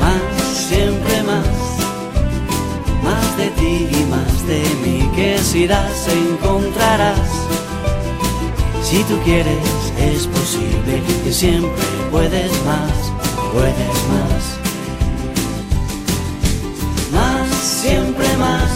Más, 0.00 0.56
siempre 0.56 1.22
más, 1.22 1.46
más 3.02 3.36
de 3.36 3.50
irás 5.54 6.08
encontrarás. 6.08 7.30
Si 8.82 9.02
tú 9.04 9.18
quieres, 9.22 9.92
es 9.98 10.26
posible 10.26 11.02
que 11.24 11.32
siempre 11.32 11.84
puedes 12.10 12.52
más, 12.64 13.12
puedes 13.52 14.08
más. 14.08 14.24
Más, 14.30 14.53
más, 18.36 18.70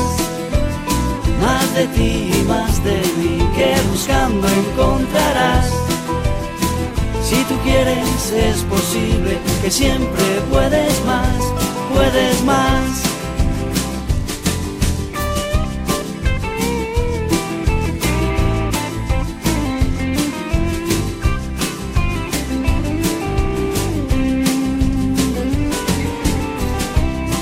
más 1.40 1.74
de 1.74 1.86
ti 1.88 2.30
y 2.34 2.42
más 2.44 2.82
de 2.84 3.00
mí, 3.18 3.38
que 3.56 3.74
buscando 3.90 4.46
encontrarás. 4.48 5.66
Si 7.22 7.36
tú 7.44 7.56
quieres, 7.62 8.32
es 8.32 8.62
posible 8.64 9.38
que 9.62 9.70
siempre 9.70 10.24
puedes 10.50 11.04
más, 11.04 11.36
puedes 11.92 12.42
más. 12.44 13.07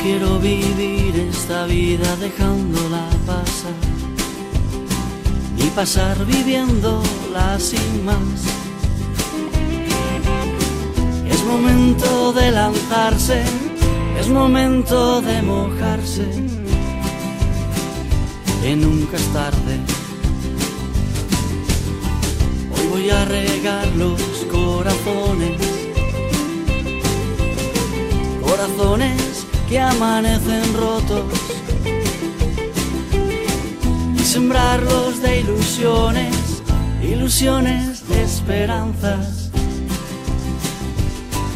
Quiero 0.06 0.38
vivir 0.38 1.14
esta 1.30 1.66
vida 1.66 2.14
dejándola 2.16 3.04
pasar, 3.26 3.78
ni 5.56 5.68
pasar 5.70 6.16
viviéndola 6.24 7.58
sin 7.58 8.04
más. 8.04 8.38
Es 11.28 11.42
momento 11.44 12.32
de 12.32 12.52
lanzarse, 12.52 13.42
es 14.20 14.28
momento 14.28 15.20
de 15.22 15.42
mojarse, 15.42 16.28
que 18.62 18.76
nunca 18.76 19.16
es 19.16 19.26
tarde. 19.40 19.74
Hoy 22.74 22.86
voy 22.92 23.10
a 23.10 23.24
regar 23.24 23.88
los 23.96 24.20
corazones, 24.52 25.58
corazones 28.46 29.45
que 29.68 29.80
amanecen 29.80 30.74
rotos 30.74 31.24
y 34.14 34.18
sembrarlos 34.20 35.20
de 35.22 35.40
ilusiones, 35.40 36.62
ilusiones 37.02 38.08
de 38.08 38.22
esperanzas 38.22 39.50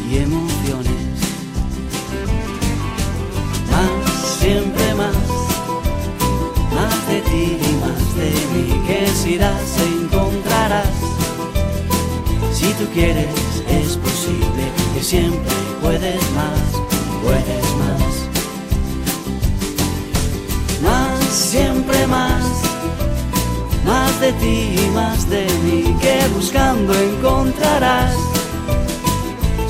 y 0.09 0.17
emociones. 0.17 0.91
Más, 3.71 4.27
siempre 4.39 4.93
más, 4.95 5.15
más 6.75 7.07
de 7.07 7.21
ti 7.21 7.57
y 7.61 7.73
más 7.79 8.15
de 8.15 8.31
mí 8.53 8.87
que 8.87 9.07
si 9.07 9.37
das 9.37 9.77
encontrarás. 9.79 10.87
Si 12.53 12.73
tú 12.73 12.85
quieres, 12.93 13.63
es 13.69 13.95
posible 13.97 14.63
que 14.93 15.03
siempre 15.03 15.55
puedes 15.81 16.21
más 16.31 16.81
puedes 17.23 17.70
siempre 21.31 22.05
más, 22.07 22.43
más 23.85 24.19
de 24.19 24.33
ti 24.33 24.75
y 24.77 24.89
más 24.93 25.29
de 25.29 25.45
mí 25.63 25.95
que 26.01 26.27
buscando 26.35 26.93
encontrarás. 26.93 28.15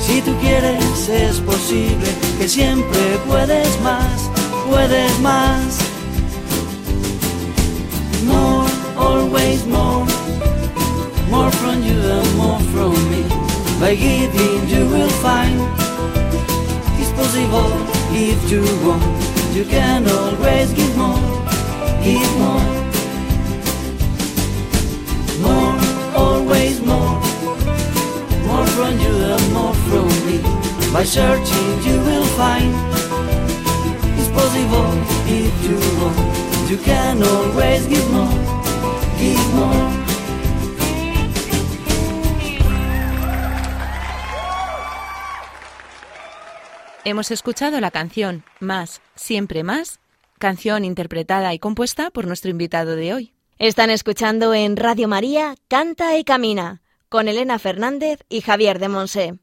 Si 0.00 0.20
tú 0.22 0.34
quieres 0.40 1.08
es 1.08 1.40
posible 1.40 2.08
que 2.38 2.48
siempre 2.48 3.00
puedes 3.26 3.80
más, 3.80 4.30
puedes 4.68 5.18
más. 5.20 5.78
More, 8.26 8.68
always 8.96 9.64
more, 9.66 10.06
more 11.30 11.50
from 11.52 11.82
you 11.82 11.98
and 11.98 12.36
more 12.36 12.60
from 12.72 12.92
me. 13.10 13.22
By 13.80 13.94
giving 13.96 14.68
you 14.68 14.86
will 14.88 15.10
find 15.22 15.82
possible 17.22 17.70
if 18.12 18.50
you 18.50 18.62
want. 18.84 19.04
You 19.54 19.64
can 19.64 20.08
always 20.08 20.72
give 20.72 20.96
more, 20.96 21.20
give 22.04 22.32
more. 22.38 22.64
More, 25.44 25.76
always 26.14 26.80
more. 26.80 27.20
More 28.46 28.66
from 28.74 28.92
you 29.04 29.14
and 29.32 29.52
more 29.52 29.74
from 29.86 30.08
me. 30.26 30.38
By 30.92 31.04
searching 31.04 31.68
you 31.86 31.96
will 32.06 32.28
find. 32.40 32.72
It's 34.18 34.30
possible 34.38 34.90
if 35.26 35.54
you 35.64 35.76
want. 36.00 36.42
You 36.70 36.78
can 36.78 37.22
always 37.22 37.86
give 37.86 38.10
more, 38.10 38.38
give 39.18 39.54
more. 39.54 40.02
Hemos 47.04 47.32
escuchado 47.32 47.80
la 47.80 47.90
canción 47.90 48.44
Más, 48.60 49.02
siempre 49.16 49.64
más, 49.64 49.98
canción 50.42 50.84
interpretada 50.84 51.54
y 51.54 51.60
compuesta 51.60 52.10
por 52.10 52.26
nuestro 52.26 52.50
invitado 52.50 52.96
de 52.96 53.14
hoy. 53.14 53.32
Están 53.60 53.90
escuchando 53.90 54.52
en 54.54 54.76
Radio 54.76 55.06
María 55.06 55.54
Canta 55.68 56.18
y 56.18 56.24
Camina 56.24 56.82
con 57.08 57.28
Elena 57.28 57.60
Fernández 57.60 58.24
y 58.28 58.40
Javier 58.40 58.80
de 58.80 58.88
Monse. 58.88 59.34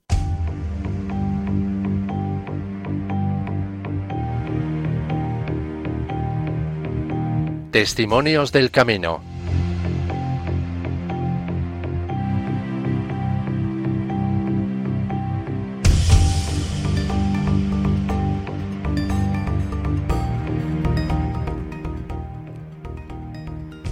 Testimonios 7.72 8.52
del 8.52 8.70
Camino. 8.70 9.29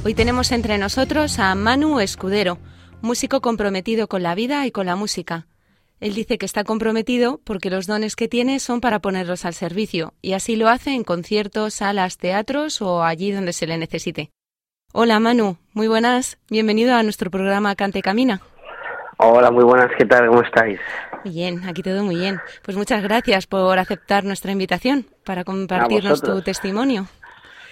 Hoy 0.07 0.13
tenemos 0.13 0.53
entre 0.53 0.77
nosotros 0.77 1.37
a 1.37 1.53
Manu 1.53 1.99
Escudero, 1.99 2.59
músico 3.01 3.41
comprometido 3.41 4.07
con 4.07 4.23
la 4.23 4.35
vida 4.35 4.65
y 4.65 4.71
con 4.71 4.85
la 4.85 4.95
música. 4.95 5.47
Él 5.99 6.13
dice 6.13 6.37
que 6.37 6.45
está 6.45 6.63
comprometido 6.63 7.41
porque 7.43 7.69
los 7.69 7.87
dones 7.87 8.15
que 8.15 8.29
tiene 8.29 8.61
son 8.61 8.79
para 8.79 8.99
ponerlos 8.99 9.43
al 9.43 9.53
servicio, 9.53 10.13
y 10.21 10.31
así 10.31 10.55
lo 10.55 10.69
hace 10.69 10.91
en 10.91 11.03
conciertos, 11.03 11.73
salas, 11.73 12.17
teatros 12.17 12.81
o 12.81 13.03
allí 13.03 13.33
donde 13.33 13.51
se 13.51 13.67
le 13.67 13.77
necesite. 13.77 14.31
Hola 14.93 15.19
Manu, 15.19 15.57
muy 15.73 15.89
buenas, 15.89 16.37
bienvenido 16.49 16.95
a 16.95 17.03
nuestro 17.03 17.29
programa 17.29 17.75
Cante 17.75 18.01
Camina. 18.01 18.39
Hola, 19.17 19.51
muy 19.51 19.65
buenas, 19.65 19.89
¿qué 19.97 20.05
tal? 20.05 20.27
¿Cómo 20.27 20.41
estáis? 20.41 20.79
Bien, 21.25 21.67
aquí 21.67 21.83
todo 21.83 22.05
muy 22.05 22.15
bien. 22.15 22.39
Pues 22.63 22.77
muchas 22.77 23.03
gracias 23.03 23.45
por 23.45 23.77
aceptar 23.77 24.23
nuestra 24.23 24.53
invitación 24.53 25.05
para 25.25 25.43
compartirnos 25.43 26.21
tu 26.21 26.41
testimonio. 26.43 27.07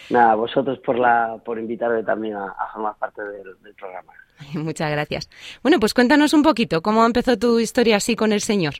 Nada, 0.09 0.35
vosotros 0.35 0.79
por 0.79 0.97
la 0.97 1.37
por 1.43 1.57
invitarme 1.57 2.03
también 2.03 2.35
a, 2.35 2.45
a 2.47 2.71
formar 2.73 2.95
parte 2.97 3.21
del, 3.23 3.61
del, 3.61 3.73
programa. 3.73 4.13
Muchas 4.53 4.91
gracias. 4.91 5.29
Bueno, 5.63 5.79
pues 5.79 5.93
cuéntanos 5.93 6.33
un 6.33 6.43
poquito, 6.43 6.81
¿cómo 6.81 7.05
empezó 7.05 7.37
tu 7.37 7.59
historia 7.59 7.97
así 7.97 8.15
con 8.15 8.31
el 8.31 8.41
Señor? 8.41 8.73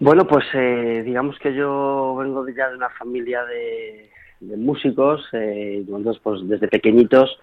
Bueno, 0.00 0.26
pues 0.26 0.44
eh, 0.54 1.02
digamos 1.04 1.38
que 1.38 1.54
yo 1.54 2.16
vengo 2.18 2.46
ya 2.48 2.68
de 2.70 2.76
una 2.76 2.90
familia 2.90 3.44
de, 3.44 4.10
de 4.40 4.56
músicos, 4.56 5.22
eh, 5.32 5.84
entonces 5.86 6.20
pues 6.22 6.40
desde 6.48 6.68
pequeñitos 6.68 7.38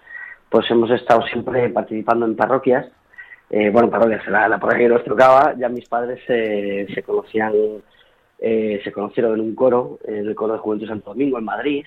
pues 0.50 0.68
hemos 0.70 0.90
estado 0.90 1.22
siempre 1.28 1.70
participando 1.70 2.26
en 2.26 2.36
parroquias, 2.36 2.86
eh, 3.50 3.70
bueno, 3.70 3.88
parroquias, 3.88 4.26
la, 4.28 4.48
la 4.48 4.58
parroquia 4.58 4.88
que 4.88 4.94
nos 4.94 5.04
tocaba, 5.04 5.54
ya 5.56 5.68
mis 5.68 5.88
padres 5.88 6.20
se 6.26 7.02
conocían, 7.04 7.52
eh, 8.42 8.80
se 8.82 8.90
conocieron 8.90 9.34
en 9.34 9.40
un 9.40 9.54
coro, 9.54 9.98
en 10.04 10.26
el 10.26 10.34
coro 10.34 10.54
de 10.54 10.60
Juventud 10.60 10.88
Santo 10.88 11.10
Domingo, 11.10 11.38
en 11.38 11.44
Madrid, 11.44 11.84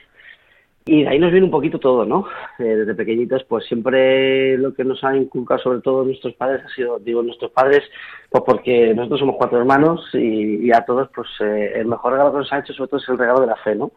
y 0.86 1.04
de 1.04 1.10
ahí 1.10 1.20
nos 1.20 1.32
viene 1.32 1.46
un 1.46 1.52
poquito 1.52 1.80
todo, 1.80 2.06
¿no? 2.06 2.28
Eh, 2.60 2.64
desde 2.64 2.96
pequeñitos, 2.96 3.44
pues 3.46 3.66
siempre 3.66 4.58
lo 4.58 4.74
que 4.74 4.84
nos 4.84 5.04
han 5.04 5.18
inculcado, 5.18 5.62
sobre 5.62 5.82
todo 5.82 6.04
nuestros 6.04 6.34
padres, 6.36 6.62
ha 6.66 6.76
sido, 6.76 7.00
digo, 7.00 7.24
nuestros 7.24 7.52
padres, 7.52 7.84
pues 8.30 8.44
porque 8.46 8.94
nosotros 8.94 9.22
somos 9.22 9.36
cuatro 9.38 9.60
hermanos 9.60 10.10
y, 10.14 10.66
y 10.68 10.72
a 10.74 10.84
todos, 10.86 11.10
pues 11.16 11.28
eh, 11.40 11.74
el 11.76 11.86
mejor 11.86 12.14
regalo 12.14 12.34
que 12.34 12.40
nos 12.40 12.52
han 12.52 12.62
hecho, 12.62 12.74
sobre 12.74 12.90
todo, 12.90 13.00
es 13.00 13.10
el 13.10 13.18
regalo 13.18 13.42
de 13.42 13.48
la 13.48 13.56
fe, 13.58 13.76
¿no? 13.76 13.92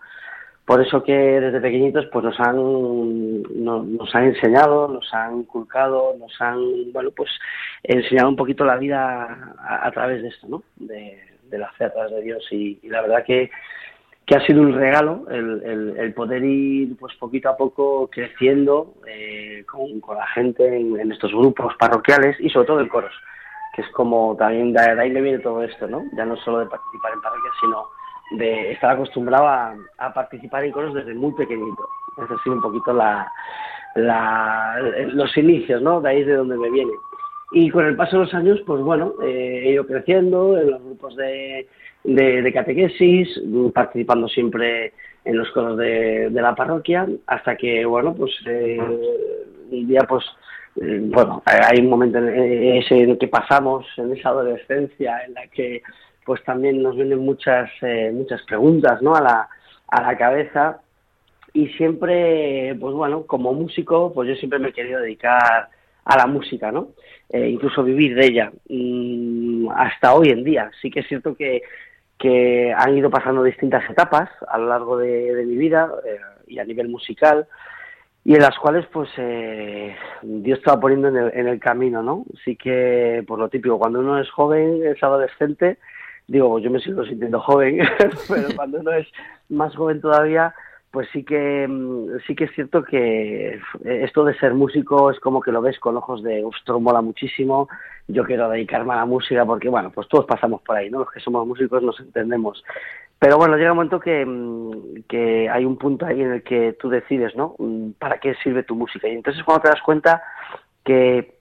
Por 0.64 0.84
eso 0.84 1.02
que 1.02 1.12
desde 1.12 1.60
pequeñitos, 1.60 2.06
pues 2.12 2.24
nos 2.24 2.38
han, 2.40 2.56
no, 2.56 3.82
nos 3.82 4.14
han 4.14 4.24
enseñado, 4.24 4.88
nos 4.88 5.12
han 5.14 5.38
inculcado, 5.38 6.16
nos 6.18 6.40
han, 6.40 6.92
bueno, 6.92 7.10
pues 7.16 7.30
enseñado 7.82 8.28
un 8.28 8.36
poquito 8.36 8.64
la 8.64 8.76
vida 8.76 9.54
a, 9.58 9.86
a 9.86 9.90
través 9.92 10.22
de 10.22 10.28
esto, 10.28 10.46
¿no? 10.48 10.62
De, 10.76 11.20
de 11.50 11.58
la 11.58 11.70
fe 11.72 11.84
a 11.84 11.92
través 11.92 12.12
de 12.12 12.22
Dios 12.22 12.46
y, 12.50 12.78
y 12.82 12.88
la 12.88 13.02
verdad 13.02 13.24
que 13.24 13.50
que 14.26 14.34
ha 14.34 14.44
sido 14.44 14.60
un 14.60 14.74
regalo 14.74 15.24
el, 15.30 15.62
el, 15.64 15.96
el, 15.98 16.14
poder 16.14 16.44
ir 16.44 16.96
pues 16.98 17.14
poquito 17.14 17.48
a 17.48 17.56
poco 17.56 18.10
creciendo 18.10 18.94
eh, 19.06 19.64
con, 19.70 20.00
con, 20.00 20.16
la 20.16 20.26
gente 20.28 20.66
en, 20.66 20.98
en, 20.98 21.12
estos 21.12 21.30
grupos 21.32 21.74
parroquiales 21.78 22.36
y 22.40 22.50
sobre 22.50 22.66
todo 22.66 22.80
en 22.80 22.88
coros, 22.88 23.12
que 23.74 23.82
es 23.82 23.88
como 23.90 24.34
también 24.36 24.72
de, 24.72 24.82
de 24.82 25.00
ahí 25.00 25.10
me 25.10 25.20
viene 25.20 25.38
todo 25.38 25.62
esto, 25.62 25.86
¿no? 25.86 26.02
Ya 26.16 26.24
no 26.24 26.36
solo 26.38 26.58
de 26.58 26.66
participar 26.66 27.12
en 27.12 27.20
parroquias, 27.20 27.54
sino 27.60 27.86
de 28.32 28.72
estar 28.72 28.90
acostumbrado 28.90 29.46
a, 29.46 29.76
a 29.98 30.12
participar 30.12 30.64
en 30.64 30.72
coros 30.72 30.94
desde 30.94 31.14
muy 31.14 31.32
pequeñito. 31.34 31.88
Esa 32.16 32.34
ha 32.34 32.42
sido 32.42 32.56
un 32.56 32.62
poquito 32.62 32.92
la, 32.92 33.30
los 33.94 35.36
inicios, 35.36 35.80
¿no? 35.82 36.00
De 36.00 36.08
ahí 36.08 36.24
de 36.24 36.34
donde 36.34 36.56
me 36.56 36.70
viene. 36.70 36.92
Y 37.52 37.70
con 37.70 37.86
el 37.86 37.94
paso 37.94 38.18
de 38.18 38.24
los 38.24 38.34
años, 38.34 38.60
pues 38.66 38.82
bueno, 38.82 39.14
eh, 39.22 39.62
he 39.64 39.70
ido 39.70 39.86
creciendo 39.86 40.58
en 40.58 40.72
los 40.72 40.82
grupos 40.82 41.14
de, 41.14 41.68
de, 42.06 42.52
catequesis, 42.52 43.40
participando 43.74 44.28
siempre 44.28 44.92
en 45.24 45.36
los 45.36 45.50
coros 45.50 45.76
de, 45.76 46.30
la 46.30 46.54
parroquia, 46.54 47.06
hasta 47.26 47.56
que, 47.56 47.84
bueno, 47.84 48.14
pues 48.14 48.32
eh, 48.46 48.78
un 49.70 49.88
día, 49.88 50.02
pues, 50.08 50.24
eh, 50.80 51.00
bueno, 51.02 51.42
hay 51.44 51.80
un 51.80 51.90
momento 51.90 52.18
en 52.18 52.76
ese 52.76 53.02
en 53.02 53.18
que 53.18 53.28
pasamos, 53.28 53.86
en 53.96 54.12
esa 54.12 54.30
adolescencia, 54.30 55.24
en 55.26 55.34
la 55.34 55.46
que, 55.48 55.82
pues, 56.24 56.42
también 56.44 56.82
nos 56.82 56.96
vienen 56.96 57.18
muchas, 57.18 57.70
muchas 58.12 58.42
preguntas, 58.42 59.02
¿no? 59.02 59.14
A 59.14 59.20
la, 59.20 59.48
a 59.88 60.02
la 60.02 60.16
cabeza 60.16 60.80
y 61.56 61.68
siempre, 61.68 62.76
pues 62.78 62.94
bueno, 62.94 63.26
como 63.26 63.54
músico, 63.54 64.12
pues 64.12 64.28
yo 64.28 64.34
siempre 64.34 64.58
me 64.58 64.68
he 64.68 64.72
querido 64.74 65.00
dedicar 65.00 65.70
a 66.04 66.16
la 66.16 66.26
música, 66.26 66.70
¿no? 66.70 66.88
Eh, 67.30 67.48
incluso 67.48 67.82
vivir 67.82 68.14
de 68.14 68.26
ella. 68.26 68.52
Mm, 68.68 69.70
hasta 69.70 70.14
hoy 70.14 70.28
en 70.28 70.44
día. 70.44 70.70
Sí 70.82 70.90
que 70.90 71.00
es 71.00 71.08
cierto 71.08 71.34
que, 71.34 71.62
que 72.18 72.72
han 72.72 72.96
ido 72.96 73.10
pasando 73.10 73.42
distintas 73.42 73.88
etapas 73.90 74.30
a 74.48 74.58
lo 74.58 74.68
largo 74.68 74.96
de, 74.96 75.44
mi 75.46 75.56
vida 75.56 75.90
eh, 76.04 76.18
y 76.46 76.58
a 76.58 76.64
nivel 76.64 76.88
musical 76.88 77.46
y 78.24 78.34
en 78.34 78.40
las 78.40 78.58
cuales 78.58 78.86
pues 78.92 79.08
eh, 79.18 79.94
Dios 80.22 80.58
estaba 80.58 80.80
poniendo 80.80 81.08
en 81.08 81.16
el, 81.16 81.32
en 81.34 81.46
el 81.46 81.60
camino, 81.60 82.02
¿no? 82.02 82.24
Sí 82.44 82.56
que 82.56 83.22
por 83.26 83.38
lo 83.38 83.48
típico, 83.48 83.78
cuando 83.78 84.00
uno 84.00 84.18
es 84.18 84.28
joven, 84.30 84.82
es 84.84 85.00
adolescente, 85.02 85.78
digo, 86.26 86.58
yo 86.58 86.70
me 86.70 86.80
sigo 86.80 87.04
sintiendo 87.04 87.40
joven, 87.40 87.78
pero 88.28 88.48
cuando 88.56 88.80
uno 88.80 88.92
es 88.92 89.06
más 89.48 89.76
joven 89.76 90.00
todavía, 90.00 90.54
pues 90.96 91.10
sí 91.12 91.24
que 91.24 91.68
mm, 91.68 92.20
sí 92.26 92.34
que 92.34 92.44
es 92.44 92.52
cierto 92.54 92.82
que 92.82 93.60
esto 93.84 94.24
de 94.24 94.32
ser 94.38 94.54
músico 94.54 95.10
es 95.10 95.20
como 95.20 95.42
que 95.42 95.52
lo 95.52 95.60
ves 95.60 95.78
con 95.78 95.94
ojos 95.94 96.22
de 96.22 96.42
ostro 96.42 96.80
mola 96.80 97.02
muchísimo 97.02 97.68
yo 98.08 98.24
quiero 98.24 98.48
dedicarme 98.48 98.94
a 98.94 98.96
la 98.96 99.04
música 99.04 99.44
porque 99.44 99.68
bueno 99.68 99.90
pues 99.90 100.08
todos 100.08 100.24
pasamos 100.24 100.62
por 100.62 100.74
ahí 100.74 100.88
no 100.88 101.00
los 101.00 101.10
que 101.10 101.20
somos 101.20 101.46
músicos 101.46 101.82
nos 101.82 102.00
entendemos. 102.00 102.64
Pero 103.18 103.36
bueno 103.36 103.58
llega 103.58 103.72
un 103.72 103.76
momento 103.76 104.00
que, 104.00 104.24
mm, 104.24 105.02
que 105.06 105.50
hay 105.50 105.66
un 105.66 105.76
punto 105.76 106.06
ahí 106.06 106.22
en 106.22 106.32
el 106.32 106.42
que 106.42 106.72
tú 106.80 106.88
decides 106.88 107.36
no 107.36 107.56
mm, 107.58 107.90
para 107.98 108.16
qué 108.16 108.34
sirve 108.36 108.62
tu 108.62 108.74
música 108.74 109.06
y 109.06 109.16
entonces 109.16 109.44
cuando 109.44 109.64
te 109.64 109.68
das 109.68 109.82
cuenta 109.82 110.22
que 110.82 111.36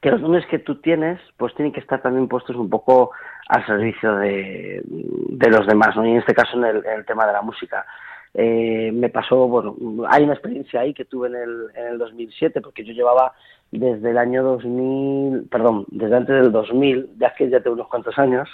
que 0.00 0.10
los 0.12 0.20
dones 0.20 0.46
que 0.46 0.60
tú 0.60 0.76
tienes 0.76 1.18
pues 1.36 1.52
tienen 1.56 1.72
que 1.72 1.80
estar 1.80 2.00
también 2.00 2.28
puestos 2.28 2.54
un 2.54 2.70
poco 2.70 3.10
al 3.48 3.66
servicio 3.66 4.14
de, 4.18 4.82
de 4.84 5.50
los 5.50 5.66
demás 5.66 5.96
¿no? 5.96 6.06
y 6.06 6.12
en 6.12 6.18
este 6.18 6.32
caso 6.32 6.56
en 6.64 6.84
el 6.86 7.04
tema 7.06 7.26
de 7.26 7.32
la 7.32 7.42
música 7.42 7.84
eh, 8.34 8.90
me 8.92 9.10
pasó, 9.10 9.46
bueno, 9.46 9.76
hay 10.08 10.24
una 10.24 10.34
experiencia 10.34 10.80
ahí 10.80 10.92
que 10.92 11.04
tuve 11.04 11.28
en 11.28 11.36
el, 11.36 11.66
en 11.76 11.86
el 11.86 11.98
2007, 11.98 12.60
porque 12.60 12.84
yo 12.84 12.92
llevaba 12.92 13.32
desde 13.70 14.10
el 14.10 14.18
año 14.18 14.42
2000, 14.42 15.48
perdón, 15.48 15.84
desde 15.88 16.16
antes 16.16 16.34
del 16.36 16.52
2000, 16.52 17.10
ya 17.18 17.34
que 17.34 17.48
ya 17.48 17.60
tengo 17.60 17.74
unos 17.74 17.88
cuantos 17.88 18.18
años, 18.18 18.48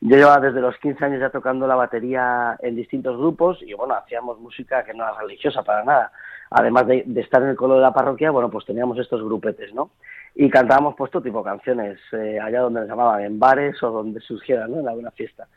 yo 0.00 0.16
llevaba 0.16 0.40
desde 0.40 0.60
los 0.60 0.76
15 0.78 1.04
años 1.04 1.20
ya 1.20 1.30
tocando 1.30 1.66
la 1.66 1.74
batería 1.74 2.56
en 2.60 2.76
distintos 2.76 3.16
grupos 3.16 3.58
y 3.62 3.74
bueno, 3.74 3.94
hacíamos 3.94 4.38
música 4.40 4.84
que 4.84 4.94
no 4.94 5.04
era 5.04 5.18
religiosa 5.20 5.62
para 5.62 5.84
nada. 5.84 6.12
Además 6.50 6.86
de, 6.86 7.04
estar 7.16 7.42
en 7.42 7.48
el 7.50 7.56
colo 7.56 7.76
de 7.76 7.82
la 7.82 7.92
parroquia, 7.92 8.30
bueno, 8.30 8.50
pues 8.50 8.64
teníamos 8.64 8.98
estos 8.98 9.22
grupetes, 9.22 9.74
¿no? 9.74 9.90
Y 10.34 10.50
cantábamos 10.50 10.94
pues 10.96 11.10
todo 11.10 11.22
tipo 11.22 11.38
de 11.38 11.44
canciones, 11.44 11.98
eh, 12.12 12.38
allá 12.40 12.60
donde 12.60 12.80
nos 12.80 12.88
llamaban, 12.88 13.22
en 13.22 13.38
bares 13.38 13.82
o 13.82 13.90
donde 13.90 14.20
surgiera, 14.20 14.66
¿no? 14.68 14.80
En 14.80 14.88
alguna 14.88 15.10
fiesta. 15.10 15.48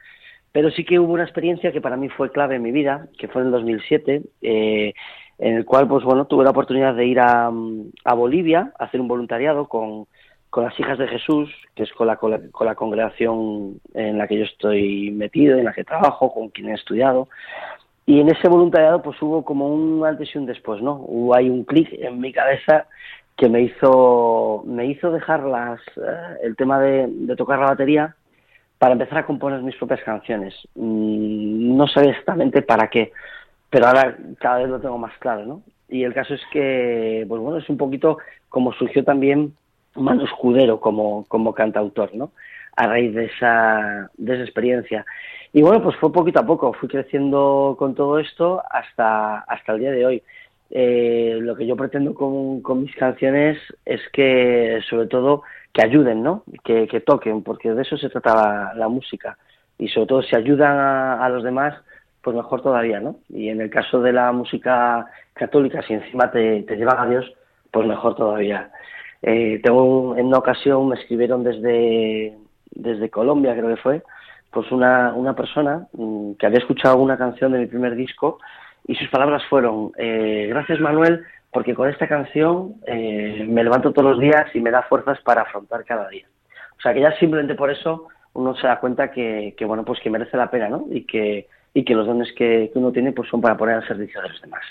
Pero 0.51 0.71
sí 0.71 0.85
que 0.85 0.99
hubo 0.99 1.13
una 1.13 1.23
experiencia 1.23 1.71
que 1.71 1.81
para 1.81 1.97
mí 1.97 2.09
fue 2.09 2.31
clave 2.31 2.55
en 2.55 2.63
mi 2.63 2.71
vida, 2.71 3.07
que 3.17 3.27
fue 3.27 3.41
en 3.41 3.47
el 3.47 3.51
2007, 3.53 4.21
eh, 4.41 4.93
en 5.39 5.55
el 5.55 5.65
cual, 5.65 5.87
pues 5.87 6.03
bueno, 6.03 6.25
tuve 6.25 6.43
la 6.43 6.51
oportunidad 6.51 6.95
de 6.95 7.05
ir 7.05 7.19
a, 7.19 7.51
Bolivia 8.15 8.71
a 8.79 8.85
hacer 8.85 8.99
un 8.99 9.07
voluntariado 9.07 9.67
con, 9.67 10.07
las 10.55 10.79
hijas 10.79 10.97
de 10.97 11.07
Jesús, 11.07 11.53
que 11.75 11.83
es 11.83 11.91
con 11.91 12.07
la, 12.07 12.15
con 12.15 12.65
la, 12.65 12.73
congregación 12.73 13.79
en 13.93 14.17
la 14.17 14.27
que 14.27 14.39
yo 14.39 14.45
estoy 14.45 15.11
metido, 15.11 15.55
en 15.55 15.65
la 15.65 15.73
que 15.73 15.83
trabajo, 15.83 16.33
con 16.33 16.49
quien 16.49 16.69
he 16.69 16.73
estudiado. 16.73 17.27
Y 18.07 18.21
en 18.21 18.29
ese 18.29 18.47
voluntariado, 18.47 19.03
pues 19.03 19.21
hubo 19.21 19.45
como 19.45 19.67
un 19.67 20.03
antes 20.03 20.33
y 20.33 20.39
un 20.39 20.47
después, 20.47 20.81
¿no? 20.81 20.93
Hubo 21.05 21.35
ahí 21.35 21.49
un 21.49 21.63
clic 21.63 21.89
en 21.91 22.19
mi 22.19 22.33
cabeza 22.33 22.87
que 23.35 23.49
me 23.49 23.61
hizo, 23.61 24.63
me 24.65 24.87
hizo 24.87 25.11
dejar 25.11 25.43
las, 25.43 25.79
eh, 25.97 26.37
el 26.41 26.55
tema 26.55 26.79
de 26.79 27.35
tocar 27.37 27.59
la 27.59 27.67
batería 27.67 28.15
para 28.77 28.93
empezar 28.93 29.19
a 29.19 29.25
componer 29.25 29.61
mis 29.61 29.75
propias 29.75 30.01
canciones. 30.03 30.53
Mm, 30.75 31.75
no 31.75 31.87
sé 31.87 32.01
exactamente 32.09 32.61
para 32.61 32.89
qué, 32.89 33.11
pero 33.69 33.87
ahora 33.87 34.17
cada 34.39 34.59
vez 34.59 34.69
lo 34.69 34.79
tengo 34.79 34.97
más 34.97 35.17
claro, 35.19 35.45
¿no? 35.45 35.63
Y 35.89 36.03
el 36.03 36.13
caso 36.13 36.33
es 36.33 36.41
que, 36.51 37.25
pues 37.27 37.41
bueno, 37.41 37.57
es 37.57 37.69
un 37.69 37.77
poquito 37.77 38.17
como 38.49 38.73
surgió 38.73 39.03
también 39.03 39.53
Manu 39.95 40.25
Escudero 40.25 40.79
como, 40.79 41.25
como 41.27 41.53
cantautor, 41.53 42.13
¿no? 42.13 42.31
A 42.75 42.87
raíz 42.87 43.13
de 43.15 43.25
esa, 43.25 44.09
de 44.17 44.35
esa 44.35 44.43
experiencia. 44.43 45.05
Y 45.53 45.61
bueno, 45.61 45.81
pues 45.81 45.95
fue 45.97 46.11
poquito 46.11 46.39
a 46.39 46.45
poco, 46.45 46.73
fui 46.73 46.89
creciendo 46.89 47.75
con 47.79 47.95
todo 47.95 48.19
esto 48.19 48.61
hasta, 48.69 49.39
hasta 49.39 49.73
el 49.73 49.79
día 49.79 49.91
de 49.91 50.05
hoy. 50.05 50.23
Eh, 50.69 51.37
lo 51.41 51.55
que 51.55 51.65
yo 51.65 51.77
pretendo 51.77 52.13
con, 52.13 52.61
con 52.61 52.83
mis 52.83 52.95
canciones 52.95 53.57
es 53.85 54.01
que, 54.11 54.81
sobre 54.89 55.07
todo, 55.07 55.43
que 55.73 55.83
ayuden, 55.83 56.23
¿no? 56.23 56.43
Que, 56.63 56.87
toquen, 57.05 57.43
porque 57.43 57.73
de 57.73 57.81
eso 57.81 57.97
se 57.97 58.09
trata 58.09 58.73
la, 58.75 58.87
música. 58.87 59.37
Y 59.77 59.87
sobre 59.89 60.07
todo 60.07 60.21
si 60.21 60.35
ayudan 60.35 60.77
a, 61.21 61.29
los 61.29 61.43
demás, 61.43 61.75
pues 62.21 62.35
mejor 62.35 62.61
todavía, 62.61 62.99
¿no? 62.99 63.17
Y 63.29 63.49
en 63.49 63.61
el 63.61 63.69
caso 63.69 64.01
de 64.01 64.11
la 64.11 64.31
música 64.31 65.05
católica, 65.33 65.81
si 65.83 65.93
encima 65.93 66.31
te, 66.31 66.63
te 66.63 66.75
llevan 66.75 66.99
a 66.99 67.09
Dios, 67.09 67.31
pues 67.71 67.87
mejor 67.87 68.15
todavía. 68.15 68.71
Eh, 69.21 69.59
tengo 69.63 70.15
en 70.15 70.27
una 70.27 70.37
ocasión 70.37 70.89
me 70.89 70.95
escribieron 70.95 71.43
desde, 71.43 72.37
desde 72.71 73.09
Colombia, 73.09 73.55
creo 73.55 73.69
que 73.69 73.81
fue, 73.81 74.03
pues 74.51 74.71
una, 74.71 75.13
una 75.13 75.35
persona 75.35 75.87
mm, 75.93 76.33
que 76.33 76.45
había 76.45 76.59
escuchado 76.59 76.97
una 76.97 77.17
canción 77.17 77.51
de 77.51 77.59
mi 77.59 77.65
primer 77.65 77.95
disco 77.95 78.39
y 78.87 78.95
sus 78.95 79.09
palabras 79.09 79.43
fueron, 79.49 79.91
eh, 79.97 80.47
gracias 80.49 80.79
Manuel 80.79 81.23
porque 81.51 81.73
con 81.73 81.89
esta 81.89 82.07
canción 82.07 82.75
eh, 82.85 83.45
me 83.47 83.63
levanto 83.63 83.91
todos 83.91 84.11
los 84.11 84.19
días 84.19 84.45
y 84.53 84.59
me 84.59 84.71
da 84.71 84.83
fuerzas 84.83 85.19
para 85.21 85.41
afrontar 85.41 85.85
cada 85.85 86.07
día. 86.09 86.27
O 86.77 86.81
sea 86.81 86.93
que 86.93 87.01
ya 87.01 87.17
simplemente 87.17 87.55
por 87.55 87.71
eso 87.71 88.07
uno 88.33 88.55
se 88.55 88.67
da 88.67 88.79
cuenta 88.79 89.11
que, 89.11 89.55
bueno, 89.65 89.83
pues 89.83 89.99
que 89.99 90.09
merece 90.09 90.37
la 90.37 90.51
pena, 90.51 90.69
¿no? 90.69 90.85
Y 90.91 91.05
que, 91.05 91.47
y 91.73 91.83
que 91.83 91.95
los 91.95 92.05
dones 92.05 92.31
que, 92.37 92.71
uno 92.75 92.91
tiene 92.91 93.11
pues 93.11 93.29
son 93.29 93.41
para 93.41 93.57
poner 93.57 93.75
al 93.75 93.87
servicio 93.87 94.21
de 94.21 94.29
los 94.29 94.41
demás. 94.41 94.61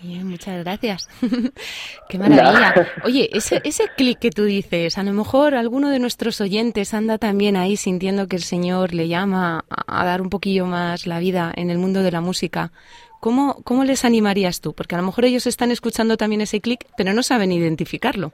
Bien, 0.00 0.28
muchas 0.28 0.62
gracias. 0.62 1.08
Qué 2.08 2.18
maravilla. 2.18 2.72
Oye, 3.02 3.28
ese, 3.32 3.60
ese 3.64 3.88
clic 3.96 4.20
que 4.20 4.30
tú 4.30 4.44
dices, 4.44 4.96
a 4.96 5.02
lo 5.02 5.12
mejor 5.12 5.56
alguno 5.56 5.90
de 5.90 5.98
nuestros 5.98 6.40
oyentes 6.40 6.94
anda 6.94 7.18
también 7.18 7.56
ahí 7.56 7.76
sintiendo 7.76 8.28
que 8.28 8.36
el 8.36 8.42
Señor 8.42 8.94
le 8.94 9.08
llama 9.08 9.64
a 9.68 10.04
dar 10.04 10.22
un 10.22 10.30
poquillo 10.30 10.66
más 10.66 11.08
la 11.08 11.18
vida 11.18 11.52
en 11.56 11.70
el 11.70 11.78
mundo 11.78 12.04
de 12.04 12.12
la 12.12 12.20
música. 12.20 12.70
¿Cómo, 13.20 13.56
¿Cómo 13.64 13.84
les 13.84 14.04
animarías 14.04 14.60
tú? 14.60 14.72
Porque 14.72 14.94
a 14.94 14.98
lo 14.98 15.04
mejor 15.04 15.24
ellos 15.24 15.46
están 15.46 15.70
escuchando 15.70 16.16
también 16.16 16.40
ese 16.40 16.60
clic, 16.60 16.86
pero 16.96 17.12
no 17.12 17.22
saben 17.22 17.52
identificarlo. 17.52 18.32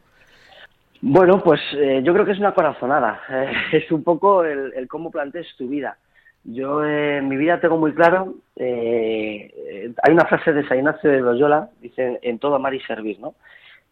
Bueno, 1.01 1.42
pues 1.42 1.61
eh, 1.75 2.01
yo 2.03 2.14
creo 2.14 2.25
que 2.25 2.33
es 2.33 2.38
una 2.38 2.55
corazonada. 2.55 3.20
Eh, 3.31 3.53
es 3.73 3.92
un 3.92 4.03
poco 4.03 4.42
el, 4.44 4.88
cómo 4.88 5.11
plantees 5.11 5.47
tu 5.59 5.68
vida. 5.68 5.99
Yo 6.44 6.83
eh, 6.83 7.18
en 7.18 7.29
mi 7.29 7.37
vida 7.37 7.61
tengo 7.61 7.77
muy 7.77 7.92
claro, 7.92 8.35
hay 8.59 10.12
una 10.12 10.27
frase 10.27 10.53
de 10.53 10.66
San 10.66 10.79
Ignacio 10.79 11.11
de 11.11 11.20
Loyola, 11.20 11.68
dice, 11.81 12.18
en 12.23 12.38
todo 12.38 12.55
amar 12.55 12.75
y 12.75 12.81
servir, 12.81 13.18
¿no? 13.20 13.35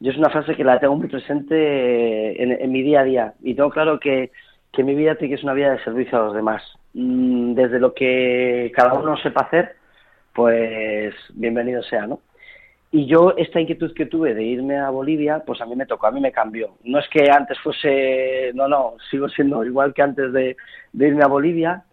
Yo 0.00 0.10
es 0.10 0.18
una 0.18 0.30
frase 0.30 0.56
que 0.56 0.64
la 0.64 0.80
tengo 0.80 0.96
muy 0.96 1.08
presente 1.08 2.42
en, 2.42 2.72
mi 2.72 2.82
día 2.82 3.00
a 3.00 3.04
día 3.04 3.34
y 3.42 3.54
tengo 3.54 3.70
claro 3.70 4.00
que, 4.00 4.30
que 4.72 4.82
mi 4.82 4.94
vida 4.94 5.14
tiene 5.14 5.34
que 5.34 5.38
ser 5.38 5.44
una 5.44 5.54
vida 5.54 5.70
de 5.70 5.84
servicio 5.84 6.18
a 6.18 6.24
los 6.24 6.34
demás. 6.34 6.62
Mm, 6.94 7.54
desde 7.54 7.78
lo 7.78 7.94
que 7.94 8.72
cada 8.74 8.94
uno 8.94 9.16
sepa 9.18 9.42
hacer, 9.42 9.76
pues 10.34 11.14
bienvenido 11.34 11.82
sea, 11.82 12.06
¿no? 12.06 12.20
Y 12.94 13.06
yo 13.06 13.34
esta 13.38 13.58
inquietud 13.58 13.94
que 13.94 14.04
tuve 14.04 14.34
de 14.34 14.42
irme 14.42 14.78
a 14.78 14.90
Bolivia, 14.90 15.42
pues 15.46 15.62
a 15.62 15.66
mí 15.66 15.74
me 15.74 15.86
tocó, 15.86 16.06
a 16.06 16.10
mí 16.10 16.20
me 16.20 16.30
cambió. 16.30 16.74
No 16.84 16.98
es 16.98 17.08
que 17.08 17.30
antes 17.30 17.58
fuese, 17.60 18.52
no, 18.54 18.68
no, 18.68 18.96
sigo 19.10 19.30
siendo 19.30 19.64
igual 19.64 19.94
que 19.94 20.02
antes 20.02 20.30
de, 20.30 20.56
irme 20.92 21.24
a 21.24 21.28
Bolivia, 21.28 21.84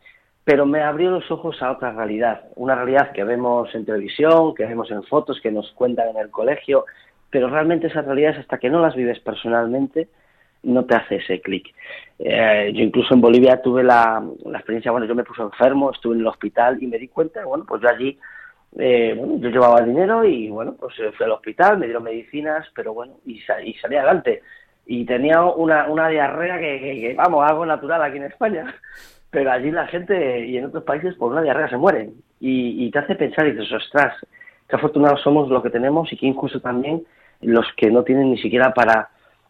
pero 0.44 0.66
me 0.66 0.82
abrió 0.82 1.10
los 1.10 1.32
ojos 1.32 1.62
a 1.62 1.72
otra 1.72 1.94
realidad, 1.94 2.42
una 2.56 2.76
realidad 2.76 3.14
que 3.14 3.24
vemos 3.24 3.74
en 3.76 3.86
televisión, 3.86 4.54
que 4.54 4.66
vemos 4.66 4.92
en 4.92 5.04
fotos, 5.04 5.40
que 5.42 5.52
nos 5.52 5.72
cuentan 5.72 6.10
en 6.10 6.18
el 6.18 6.30
colegio, 6.32 6.86
pero 7.30 7.50
realmente 7.50 7.88
esas 7.88 8.06
realidades 8.06 8.40
hasta 8.40 8.58
que 8.58 8.70
no 8.70 8.82
las 8.82 8.96
vives 8.96 9.20
personalmente, 9.22 10.10
no 10.64 10.86
te 10.86 10.96
hace 10.96 11.16
ese 11.18 11.42
clic. 11.42 11.74
Eh, 12.18 12.72
yo 12.74 12.84
incluso 12.84 13.14
en 13.14 13.22
Bolivia 13.22 13.62
tuve 13.62 13.84
la, 13.84 14.22
experiencia, 14.54 14.92
bueno, 14.92 15.08
yo 15.08 15.16
me 15.16 15.24
puse 15.24 15.42
enfermo, 15.42 15.92
estuve 15.92 16.16
en 16.16 16.22
el 16.22 16.28
hospital 16.28 16.82
y 16.82 16.88
me 16.88 16.98
di 16.98 17.08
cuenta, 17.08 17.46
bueno, 17.46 17.66
pues 17.68 17.82
yo 17.82 17.90
allí, 17.90 18.20
eh, 18.78 19.14
bueno, 19.18 19.38
yo 19.38 19.50
llevaba 19.50 19.82
dinero 19.82 20.26
y 20.26 20.50
bueno, 20.50 20.76
pues 20.78 21.00
eh, 21.00 21.12
fui 21.16 21.26
al 21.26 21.32
hospital, 21.32 21.78
me 21.78 21.86
dieron 21.86 22.04
medicinas, 22.04 22.68
pero 22.76 22.94
bueno, 22.94 23.14
y, 23.26 23.42
y 23.64 23.74
salí 23.76 23.96
adelante. 23.96 24.44
Y 24.86 25.06
tenía 25.06 25.44
una, 25.44 25.88
una 25.88 26.10
diarrea 26.10 26.58
que, 26.60 27.14
vamos, 27.16 27.48
algo 27.48 27.66
natural 27.66 28.02
aquí 28.02 28.18
en 28.18 28.24
España. 28.24 28.76
Pero 29.30 29.52
allí 29.52 29.70
la 29.70 29.86
gente 29.86 30.48
y 30.48 30.58
en 30.58 30.66
otros 30.66 30.84
países 30.84 31.14
por 31.14 31.32
una 31.32 31.44
diarrea 31.44 31.70
se 31.70 31.78
mueren. 31.78 32.16
Y, 32.40 32.84
y 32.84 32.90
te 32.90 32.98
hace 32.98 33.14
pensar 33.14 33.46
y 33.46 33.52
dices, 33.52 33.72
ostras, 33.72 34.16
qué 34.68 34.76
afortunados 34.76 35.22
somos 35.22 35.48
lo 35.50 35.62
que 35.62 35.70
tenemos 35.70 36.12
y 36.12 36.18
qué 36.18 36.26
injusto 36.26 36.60
también 36.60 37.04
los 37.42 37.66
que 37.78 37.92
no 37.92 38.04
tienen 38.04 38.32
ni 38.32 38.38
siquiera 38.40 38.74
para 38.74 39.10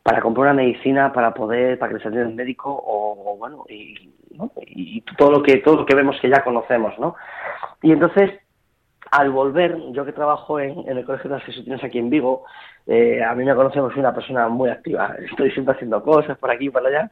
para 0.09 0.21
comprar 0.21 0.45
una 0.45 0.63
medicina 0.63 1.13
para 1.13 1.35
poder 1.35 1.77
para 1.77 1.89
que 1.89 1.97
les 1.99 2.05
atienda 2.07 2.29
el 2.29 2.35
médico 2.35 2.71
o, 2.71 3.37
bueno 3.37 3.63
y, 3.69 4.09
y, 4.65 5.01
todo 5.15 5.29
lo 5.29 5.43
que 5.43 5.57
todo 5.57 5.75
lo 5.75 5.85
que 5.85 5.93
vemos 5.93 6.19
que 6.19 6.29
ya 6.29 6.43
conocemos 6.43 6.97
no 6.97 7.15
y 7.83 7.91
entonces 7.91 8.31
al 9.11 9.29
volver 9.29 9.77
yo 9.91 10.05
que 10.05 10.11
trabajo 10.11 10.59
en, 10.59 10.83
el 10.87 11.05
colegio 11.05 11.29
de 11.29 11.35
las 11.35 11.45
jesuitinas 11.45 11.83
aquí 11.83 11.99
en 11.99 12.09
Vigo 12.09 12.43
eh, 12.87 13.23
a 13.23 13.35
mí 13.35 13.45
me 13.45 13.53
conocemos 13.53 13.91
soy 13.93 13.99
una 13.99 14.15
persona 14.15 14.47
muy 14.47 14.71
activa. 14.71 15.15
Estoy 15.29 15.51
siempre 15.51 15.75
haciendo 15.75 16.01
cosas 16.01 16.39
por 16.39 16.49
aquí 16.49 16.65
y 16.65 16.69
por 16.71 16.83
allá 16.83 17.07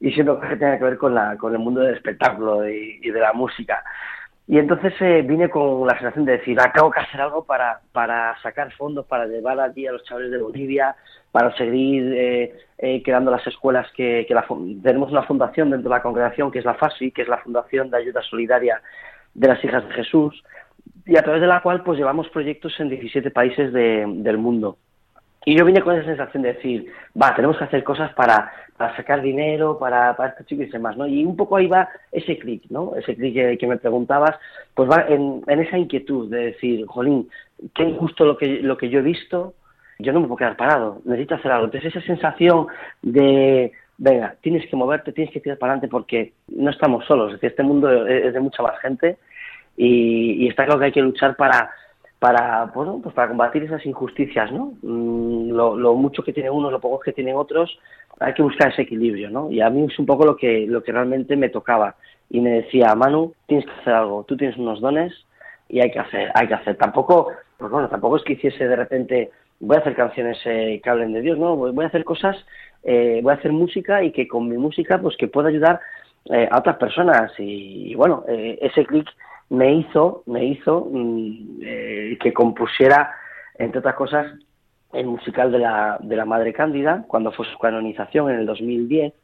y 0.00 0.10
siempre 0.10 0.34
que 0.48 0.56
tienen 0.56 0.78
que 0.78 0.84
ver 0.84 0.98
con 0.98 1.14
la 1.14 1.36
con 1.36 1.52
el 1.52 1.60
mundo 1.60 1.82
del 1.82 1.94
espectáculo 1.94 2.68
y, 2.68 2.98
de 2.98 3.20
la 3.20 3.32
música. 3.32 3.84
Y 4.48 4.58
entonces 4.58 4.92
eh, 4.98 5.22
vine 5.22 5.48
con 5.48 5.86
la 5.86 5.92
sensación 5.94 6.24
de 6.24 6.38
decir, 6.38 6.58
acabo 6.58 6.90
que 6.90 6.98
hacer 6.98 7.20
algo 7.20 7.44
para, 7.44 7.78
para 7.92 8.36
sacar 8.42 8.72
fondos, 8.72 9.06
para 9.06 9.26
llevar 9.26 9.60
allí 9.60 9.86
a 9.86 9.92
los 9.92 10.02
chavales 10.02 10.32
de 10.32 10.38
Bolivia, 10.38 10.96
para 11.32 11.54
seguir 11.56 12.12
eh, 12.14 12.54
eh, 12.78 13.02
creando 13.02 13.30
las 13.30 13.46
escuelas 13.46 13.86
que, 13.92 14.24
que 14.26 14.34
la, 14.34 14.46
tenemos 14.82 15.10
una 15.10 15.22
fundación 15.22 15.70
dentro 15.70 15.90
de 15.90 15.96
la 15.96 16.02
congregación 16.02 16.50
que 16.50 16.58
es 16.58 16.64
la 16.64 16.74
FASI, 16.74 17.12
que 17.12 17.22
es 17.22 17.28
la 17.28 17.38
Fundación 17.38 17.90
de 17.90 17.98
Ayuda 17.98 18.22
Solidaria 18.22 18.82
de 19.34 19.48
las 19.48 19.62
Hijas 19.64 19.86
de 19.86 19.94
Jesús, 19.94 20.42
y 21.06 21.16
a 21.16 21.22
través 21.22 21.40
de 21.40 21.46
la 21.46 21.62
cual 21.62 21.82
pues 21.82 21.98
llevamos 21.98 22.28
proyectos 22.28 22.78
en 22.80 22.88
17 22.88 23.30
países 23.30 23.72
de, 23.72 24.04
del 24.06 24.38
mundo. 24.38 24.76
Y 25.44 25.56
yo 25.56 25.64
vine 25.64 25.80
con 25.80 25.96
esa 25.96 26.04
sensación 26.04 26.42
de 26.42 26.52
decir, 26.52 26.92
va, 27.20 27.34
tenemos 27.34 27.56
que 27.56 27.64
hacer 27.64 27.82
cosas 27.82 28.12
para, 28.12 28.52
para 28.76 28.94
sacar 28.94 29.22
dinero, 29.22 29.78
para, 29.78 30.14
para 30.14 30.30
estos 30.30 30.46
chicos 30.46 30.66
y 30.66 30.70
demás, 30.70 30.98
¿no? 30.98 31.06
Y 31.06 31.24
un 31.24 31.34
poco 31.36 31.56
ahí 31.56 31.66
va 31.66 31.88
ese 32.12 32.38
clic, 32.38 32.64
¿no? 32.68 32.94
Ese 32.96 33.16
clic 33.16 33.58
que, 33.58 33.66
me 33.66 33.78
preguntabas, 33.78 34.36
pues 34.74 34.90
va 34.90 35.06
en, 35.08 35.42
en, 35.46 35.60
esa 35.60 35.78
inquietud 35.78 36.30
de 36.30 36.46
decir, 36.46 36.84
jolín, 36.86 37.30
qué 37.74 37.84
injusto 37.84 38.26
lo 38.26 38.36
que, 38.36 38.60
lo 38.60 38.76
que 38.76 38.90
yo 38.90 38.98
he 38.98 39.02
visto, 39.02 39.54
yo 40.00 40.12
no 40.12 40.20
me 40.20 40.26
puedo 40.26 40.38
quedar 40.38 40.56
parado, 40.56 41.00
necesito 41.04 41.34
hacer 41.34 41.52
algo. 41.52 41.66
Entonces 41.66 41.94
esa 41.94 42.06
sensación 42.06 42.66
de, 43.02 43.72
venga, 43.98 44.34
tienes 44.40 44.68
que 44.68 44.76
moverte, 44.76 45.12
tienes 45.12 45.32
que 45.32 45.40
tirar 45.40 45.58
para 45.58 45.72
adelante 45.72 45.88
porque 45.88 46.32
no 46.48 46.70
estamos 46.70 47.04
solos, 47.06 47.28
es 47.28 47.32
decir, 47.34 47.50
este 47.50 47.62
mundo 47.62 48.06
es 48.06 48.32
de 48.32 48.40
mucha 48.40 48.62
más 48.62 48.78
gente 48.80 49.18
y, 49.76 50.48
está 50.48 50.64
claro 50.64 50.80
que 50.80 50.86
hay 50.86 50.92
que 50.92 51.02
luchar 51.02 51.36
para 51.36 51.70
para 52.18 52.66
bueno, 52.74 53.00
pues 53.02 53.14
para 53.14 53.28
combatir 53.28 53.62
esas 53.62 53.84
injusticias, 53.86 54.52
¿no? 54.52 54.74
Mm, 54.82 55.52
lo, 55.52 55.74
lo, 55.74 55.94
mucho 55.94 56.22
que 56.22 56.34
tiene 56.34 56.50
unos, 56.50 56.70
lo 56.70 56.78
poco 56.78 57.00
que 57.00 57.14
tienen 57.14 57.34
otros, 57.34 57.78
hay 58.18 58.34
que 58.34 58.42
buscar 58.42 58.70
ese 58.70 58.82
equilibrio, 58.82 59.30
¿no? 59.30 59.50
Y 59.50 59.62
a 59.62 59.70
mí 59.70 59.86
es 59.90 59.98
un 59.98 60.04
poco 60.04 60.26
lo 60.26 60.36
que 60.36 60.66
lo 60.66 60.82
que 60.82 60.92
realmente 60.92 61.34
me 61.36 61.48
tocaba 61.48 61.94
y 62.28 62.40
me 62.40 62.50
decía, 62.50 62.94
Manu, 62.94 63.32
tienes 63.46 63.64
que 63.64 63.72
hacer 63.72 63.94
algo, 63.94 64.24
tú 64.28 64.36
tienes 64.36 64.58
unos 64.58 64.80
dones 64.80 65.12
y 65.70 65.80
hay 65.80 65.90
que 65.90 65.98
hacer, 65.98 66.30
hay 66.34 66.46
que 66.46 66.54
hacer. 66.54 66.76
Tampoco, 66.76 67.32
pues 67.56 67.70
bueno, 67.70 67.88
tampoco 67.88 68.16
es 68.16 68.24
que 68.24 68.34
hiciese 68.34 68.68
de 68.68 68.76
repente 68.76 69.30
voy 69.60 69.76
a 69.76 69.80
hacer 69.80 69.94
canciones 69.94 70.38
eh, 70.46 70.80
que 70.82 70.90
hablen 70.90 71.12
de 71.12 71.20
Dios, 71.20 71.38
¿no? 71.38 71.54
Voy 71.56 71.84
a 71.84 71.88
hacer 71.88 72.04
cosas, 72.04 72.36
eh, 72.82 73.20
voy 73.22 73.32
a 73.32 73.36
hacer 73.36 73.52
música 73.52 74.02
y 74.02 74.10
que 74.10 74.26
con 74.26 74.48
mi 74.48 74.56
música 74.56 74.98
pues 75.00 75.16
que 75.16 75.28
pueda 75.28 75.50
ayudar 75.50 75.80
eh, 76.26 76.48
a 76.50 76.58
otras 76.58 76.76
personas 76.76 77.32
y, 77.38 77.94
bueno, 77.94 78.24
eh, 78.28 78.58
ese 78.60 78.84
clic 78.84 79.08
me 79.48 79.74
hizo, 79.74 80.22
me 80.26 80.44
hizo 80.44 80.86
mm, 80.90 81.60
eh, 81.62 82.18
que 82.20 82.32
compusiera, 82.32 83.12
entre 83.58 83.78
otras 83.80 83.94
cosas, 83.94 84.26
el 84.92 85.06
musical 85.06 85.50
de 85.50 85.60
la, 85.60 85.98
de 86.00 86.16
la 86.16 86.24
Madre 86.24 86.52
Cándida, 86.52 87.04
cuando 87.08 87.32
fue 87.32 87.46
su 87.46 87.58
canonización 87.58 88.30
en 88.30 88.40
el 88.40 88.46
2010. 88.46 89.14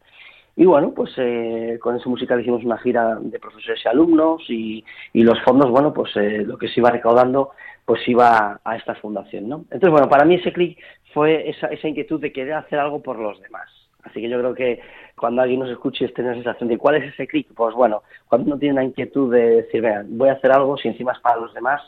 Y 0.59 0.65
bueno, 0.65 0.93
pues 0.95 1.13
eh, 1.19 1.79
con 1.81 1.97
ese 1.97 2.09
musical 2.09 2.41
hicimos 2.41 2.65
una 2.65 2.79
gira 2.79 3.19
de 3.21 3.39
profesores 3.39 3.79
y 3.85 3.89
alumnos 3.89 4.43
y, 4.49 4.85
y 5.13 5.23
los 5.23 5.39
fondos, 5.43 5.71
bueno, 5.71 5.93
pues 5.93 6.17
eh, 6.17 6.45
lo 6.47 6.57
que 6.57 6.69
se 6.69 6.81
iba 6.81 6.91
recaudando, 6.91 7.51
pues 7.85 8.01
iba 8.09 8.59
a 8.65 8.77
esta 8.77 8.95
fundación, 8.95 9.51
¿no? 9.51 9.57
Entonces, 9.71 9.91
bueno, 9.91 10.09
para 10.09 10.25
mí 10.25 10.37
ese 10.37 10.55
clic 10.55 10.79
fue 11.13 11.51
esa, 11.51 11.67
esa 11.67 11.89
inquietud 11.89 12.21
de 12.21 12.33
querer 12.33 12.55
hacer 12.55 12.79
algo 12.79 13.03
por 13.03 13.19
los 13.19 13.39
demás. 13.43 13.69
Así 14.03 14.21
que 14.21 14.31
yo 14.31 14.39
creo 14.39 14.55
que 14.55 14.81
cuando 15.15 15.43
alguien 15.43 15.61
nos 15.61 15.71
escuche 15.71 16.07
esté 16.07 16.23
en 16.23 16.29
la 16.29 16.35
sensación 16.35 16.71
de 16.71 16.79
cuál 16.79 16.97
es 16.97 17.13
ese 17.13 17.27
clic, 17.27 17.49
pues 17.55 17.75
bueno, 17.75 18.03
cuando 18.27 18.47
uno 18.47 18.59
tiene 18.59 18.77
la 18.77 18.85
inquietud 18.85 19.31
de 19.33 19.63
decir, 19.63 19.83
vean, 19.83 20.07
voy 20.17 20.31
a 20.31 20.35
hacer 20.35 20.53
algo, 20.53 20.79
si 20.79 20.89
encima 20.89 21.13
es 21.13 21.21
para 21.21 21.41
los 21.41 21.53
demás, 21.53 21.83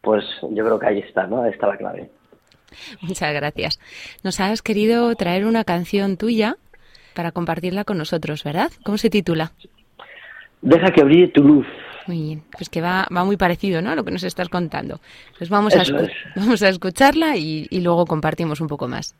pues 0.00 0.24
yo 0.50 0.64
creo 0.64 0.78
que 0.78 0.86
ahí 0.86 0.98
está, 0.98 1.26
¿no? 1.28 1.42
Ahí 1.42 1.50
está 1.50 1.68
la 1.68 1.76
clave. 1.76 2.10
Muchas 3.00 3.32
gracias. 3.32 3.80
Nos 4.24 4.40
has 4.40 4.62
querido 4.62 5.14
traer 5.14 5.44
una 5.44 5.64
canción 5.64 6.16
tuya 6.16 6.56
para 7.14 7.32
compartirla 7.32 7.84
con 7.84 7.98
nosotros, 7.98 8.44
¿verdad? 8.44 8.70
¿Cómo 8.84 8.98
se 8.98 9.10
titula? 9.10 9.52
Deja 10.62 10.90
que 10.92 11.04
brille 11.04 11.28
tu 11.28 11.42
luz. 11.42 11.66
Muy 12.06 12.22
bien, 12.22 12.42
pues 12.50 12.68
que 12.68 12.80
va, 12.80 13.06
va 13.14 13.24
muy 13.24 13.36
parecido, 13.36 13.82
¿no? 13.82 13.90
A 13.90 13.94
lo 13.94 14.04
que 14.04 14.10
nos 14.10 14.22
estás 14.22 14.48
contando. 14.48 15.00
Pues 15.36 15.50
vamos, 15.50 15.74
a, 15.76 15.82
vamos 16.36 16.62
a 16.62 16.68
escucharla 16.70 17.36
y, 17.36 17.66
y 17.70 17.80
luego 17.80 18.06
compartimos 18.06 18.60
un 18.60 18.66
poco 18.66 18.88
más. 18.88 19.14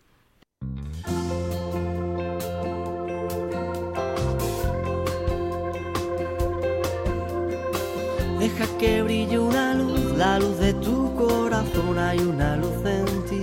Deja 8.38 8.78
que 8.78 9.02
brille 9.02 9.38
una 9.38 9.74
luz, 9.74 10.16
la 10.16 10.38
luz 10.38 10.58
de 10.58 10.72
tu 10.74 11.14
corazón. 11.16 11.98
Hay 11.98 12.18
una 12.18 12.56
luz 12.56 12.84
en 12.86 13.04
ti, 13.28 13.42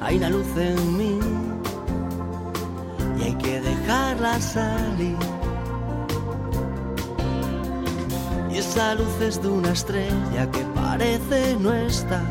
hay 0.00 0.16
una 0.16 0.30
luz 0.30 0.46
en 0.56 0.96
mí. 0.96 1.18
Y 3.20 3.24
hay 3.24 3.34
que 3.34 3.60
dejarla 3.60 4.40
salir. 4.40 5.16
Y 8.50 8.58
esa 8.58 8.94
luz 8.94 9.20
es 9.20 9.40
de 9.42 9.48
una 9.48 9.72
estrella 9.72 10.50
que 10.50 10.64
parece 10.74 11.56
no 11.60 11.72
estar, 11.72 12.24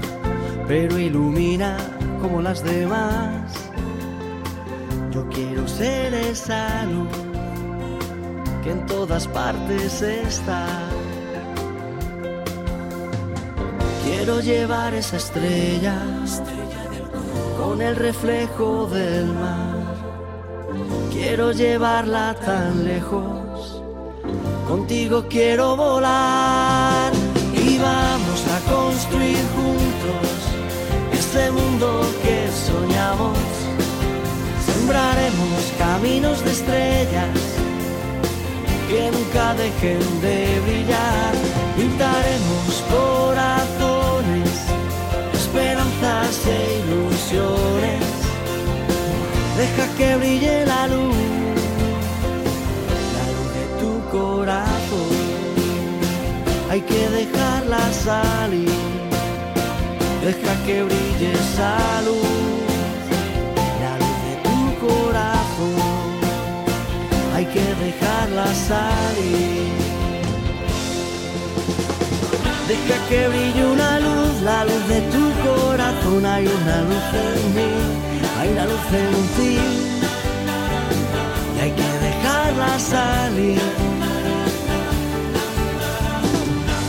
pero 0.67 0.97
ilumina 0.97 1.78
como 2.21 2.41
las 2.41 2.63
demás. 2.63 3.54
Yo 5.12 5.28
quiero 5.30 5.67
ser 5.67 6.13
esa 6.13 6.84
luz 6.86 7.08
que 8.63 8.71
en 8.71 8.86
todas 8.86 9.28
partes 9.28 10.02
está. 10.02 10.65
Quiero 14.04 14.41
llevar 14.41 14.93
esa 14.93 15.17
estrella, 15.17 15.95
con 17.58 17.82
el 17.82 17.95
reflejo 17.95 18.88
del 18.88 19.28
mar. 19.28 19.78
Quiero 21.11 21.51
llevarla 21.51 22.35
tan 22.45 22.85
lejos, 22.85 23.81
contigo 24.67 25.25
quiero 25.29 25.75
volar 25.75 27.11
y 27.53 27.77
vamos 27.77 28.45
a 28.55 28.71
construir 28.71 29.43
juntos 29.55 30.29
este 31.11 31.51
mundo 31.51 32.01
que 32.23 32.49
soñamos. 32.51 33.37
Sembraremos 34.65 35.73
caminos 35.77 36.43
de 36.45 36.51
estrellas 36.51 37.39
que 38.89 39.11
nunca 39.11 39.53
dejen 39.53 40.21
de 40.21 40.59
brillar. 40.65 41.33
Pintaremos 41.77 42.83
corazones, 42.89 44.49
esperanzas 45.33 46.47
e 46.47 46.81
ilusiones. 46.81 47.88
Deja 49.59 49.85
que 49.97 50.15
brille 50.15 50.65
la 50.65 50.87
luz, 50.87 51.15
la 53.17 53.25
luz 53.35 53.49
de 53.57 53.65
tu 53.81 53.91
corazón. 54.17 55.13
Hay 56.69 56.81
que 56.81 57.01
dejarla 57.19 57.81
salir. 58.07 58.79
Deja 60.23 60.53
que 60.65 60.83
brille 60.83 61.31
esa 61.43 61.75
luz, 62.07 63.01
la 63.83 63.93
luz 64.01 64.17
de 64.27 64.35
tu 64.47 64.87
corazón 64.87 65.99
hay 67.35 67.45
que 67.45 67.67
dejarla 67.85 68.45
salir. 68.71 69.71
Deja 72.67 72.97
que 73.10 73.27
brille 73.29 73.65
una 73.65 73.99
luz, 73.99 74.41
la 74.41 74.65
luz 74.65 74.83
de 74.93 74.99
tu 75.13 75.23
corazón. 75.47 76.25
Hay 76.25 76.45
una 76.47 76.77
luz 76.89 77.07
en 77.27 77.55
mí, 77.55 77.71
hay 78.40 78.50
una 78.50 78.65
luz 78.65 78.85
en 78.94 79.15
ti. 79.35 79.58
Y 81.56 81.60
hay 81.60 81.71
que 81.71 81.92
dejarla 82.08 82.79
salir. 82.79 83.62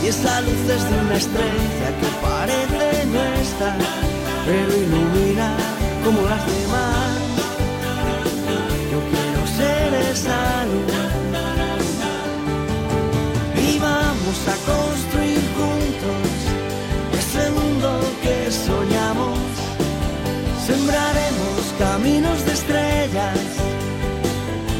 Y 0.03 0.07
esa 0.07 0.41
luz 0.41 0.61
es 0.75 0.83
de 0.89 0.99
una 1.05 1.15
estrella 1.15 1.89
que 1.99 2.09
parece 2.27 3.05
no 3.13 3.23
estar, 3.45 3.77
pero 4.45 4.71
ilumina 4.83 5.49
como 6.03 6.21
las 6.21 6.43
demás. 6.55 7.11
Yo 8.91 8.99
quiero 9.11 9.41
ser 9.59 9.93
esa 10.11 10.65
luz. 10.71 10.93
Y 13.67 13.79
vamos 13.79 14.39
a 14.53 14.55
construir 14.71 15.20
caminos 21.81 22.45
de 22.45 22.53
estrellas 22.53 23.39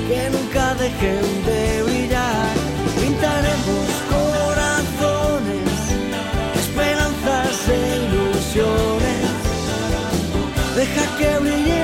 que 0.07 0.29
nunca 0.29 0.75
dejen 0.75 1.25
de 1.47 1.83
brillar. 1.83 2.53
Pintaremos 2.99 3.87
corazones, 4.15 5.71
esperanzas 6.63 7.57
e 7.69 7.79
ilusiones. 8.05 9.29
Deja 10.75 11.05
que 11.17 11.31
salud. 11.31 11.80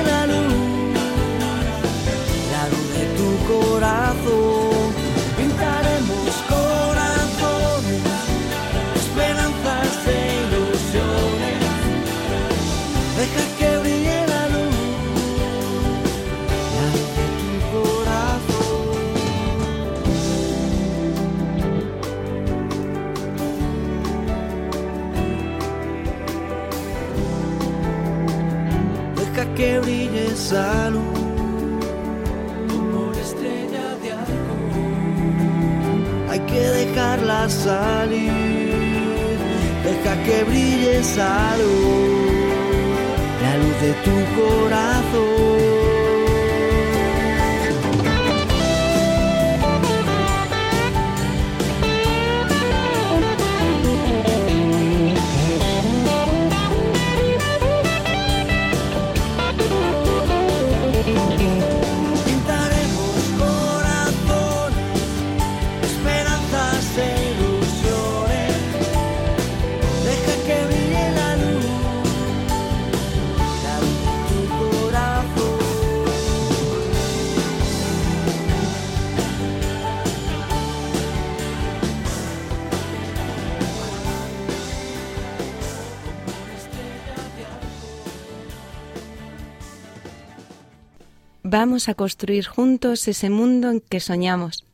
Vamos 91.60 91.88
a 91.88 91.94
construir 91.94 92.46
juntos 92.46 93.08
ese 93.08 93.30
mundo 93.30 93.68
en 93.68 93.80
que 93.80 93.98
soñamos. 93.98 94.64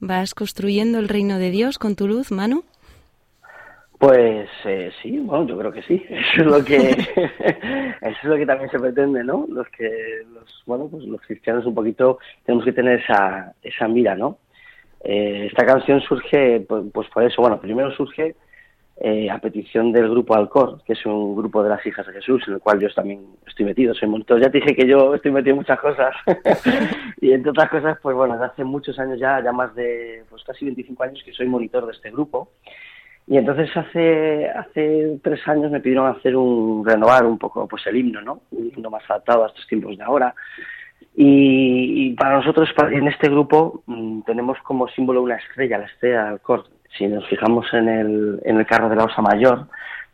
¿Vas 0.00 0.34
construyendo 0.34 0.98
el 0.98 1.08
reino 1.08 1.38
de 1.38 1.52
Dios 1.52 1.78
con 1.78 1.94
tu 1.94 2.08
luz, 2.08 2.32
Manu? 2.32 2.64
Pues 4.00 4.48
eh, 4.64 4.90
sí, 5.00 5.16
bueno, 5.20 5.46
yo 5.46 5.56
creo 5.56 5.70
que 5.70 5.82
sí. 5.82 6.04
Eso 6.10 6.40
es 6.42 6.46
lo 6.46 6.64
que 6.64 6.76
eso 8.02 8.18
es 8.20 8.24
lo 8.24 8.36
que 8.36 8.46
también 8.46 8.68
se 8.68 8.80
pretende, 8.80 9.22
¿no? 9.22 9.46
Los 9.48 9.68
que 9.68 10.24
los 10.34 10.64
bueno, 10.66 10.88
pues 10.90 11.04
los 11.04 11.20
cristianos 11.20 11.64
un 11.66 11.76
poquito 11.76 12.18
tenemos 12.44 12.64
que 12.64 12.72
tener 12.72 12.98
esa 12.98 13.52
esa 13.62 13.86
mira, 13.86 14.16
¿no? 14.16 14.38
Eh, 15.04 15.46
esta 15.46 15.64
canción 15.64 16.00
surge 16.00 16.58
pues, 16.68 16.82
pues 16.92 17.08
por 17.10 17.22
eso, 17.22 17.42
bueno, 17.42 17.60
primero 17.60 17.94
surge 17.94 18.34
eh, 19.00 19.30
a 19.30 19.38
petición 19.38 19.92
del 19.92 20.10
grupo 20.10 20.34
Alcor, 20.34 20.82
que 20.84 20.94
es 20.94 21.06
un 21.06 21.36
grupo 21.36 21.62
de 21.62 21.68
las 21.68 21.86
hijas 21.86 22.04
de 22.06 22.14
Jesús, 22.14 22.42
en 22.48 22.54
el 22.54 22.60
cual 22.60 22.80
yo 22.80 22.88
también 22.90 23.24
estoy 23.46 23.64
metido, 23.66 23.94
soy 23.94 24.08
monitor. 24.08 24.40
Ya 24.40 24.50
te 24.50 24.58
dije 24.58 24.74
que 24.74 24.88
yo 24.88 25.14
estoy 25.14 25.30
metido 25.30 25.52
en 25.52 25.58
muchas 25.58 25.78
cosas. 25.78 26.14
y 27.20 27.32
entre 27.32 27.50
otras 27.50 27.70
cosas, 27.70 27.98
pues 28.02 28.16
bueno, 28.16 28.34
desde 28.34 28.46
hace 28.46 28.64
muchos 28.64 28.98
años 28.98 29.20
ya, 29.20 29.40
ya 29.40 29.52
más 29.52 29.72
de 29.76 30.24
pues 30.28 30.42
casi 30.42 30.64
25 30.64 31.02
años 31.04 31.22
que 31.24 31.32
soy 31.32 31.46
monitor 31.46 31.86
de 31.86 31.92
este 31.92 32.10
grupo. 32.10 32.50
Y 33.28 33.36
entonces 33.36 33.70
hace 33.76 34.48
hace 34.48 35.20
tres 35.22 35.46
años 35.46 35.70
me 35.70 35.80
pidieron 35.80 36.08
hacer 36.08 36.34
un 36.34 36.84
renovar 36.84 37.24
un 37.24 37.38
poco 37.38 37.68
pues 37.68 37.86
el 37.86 37.96
himno, 37.96 38.20
¿no? 38.20 38.40
Un 38.50 38.72
himno 38.74 38.90
más 38.90 39.08
adaptado 39.08 39.44
a 39.44 39.48
estos 39.48 39.66
tiempos 39.68 39.96
de 39.96 40.02
ahora. 40.02 40.34
Y, 41.14 42.08
y 42.08 42.12
para 42.14 42.38
nosotros 42.38 42.68
en 42.90 43.06
este 43.06 43.28
grupo 43.28 43.82
mm, 43.86 44.22
tenemos 44.22 44.58
como 44.62 44.88
símbolo 44.88 45.22
una 45.22 45.36
estrella, 45.36 45.78
la 45.78 45.86
estrella 45.86 46.24
del 46.24 46.32
Alcor. 46.32 46.64
Si 46.96 47.06
nos 47.06 47.26
fijamos 47.28 47.66
en 47.74 47.88
el, 47.88 48.40
en 48.44 48.58
el 48.58 48.66
carro 48.66 48.88
de 48.88 48.96
la 48.96 49.04
Osa 49.04 49.22
Mayor, 49.22 49.66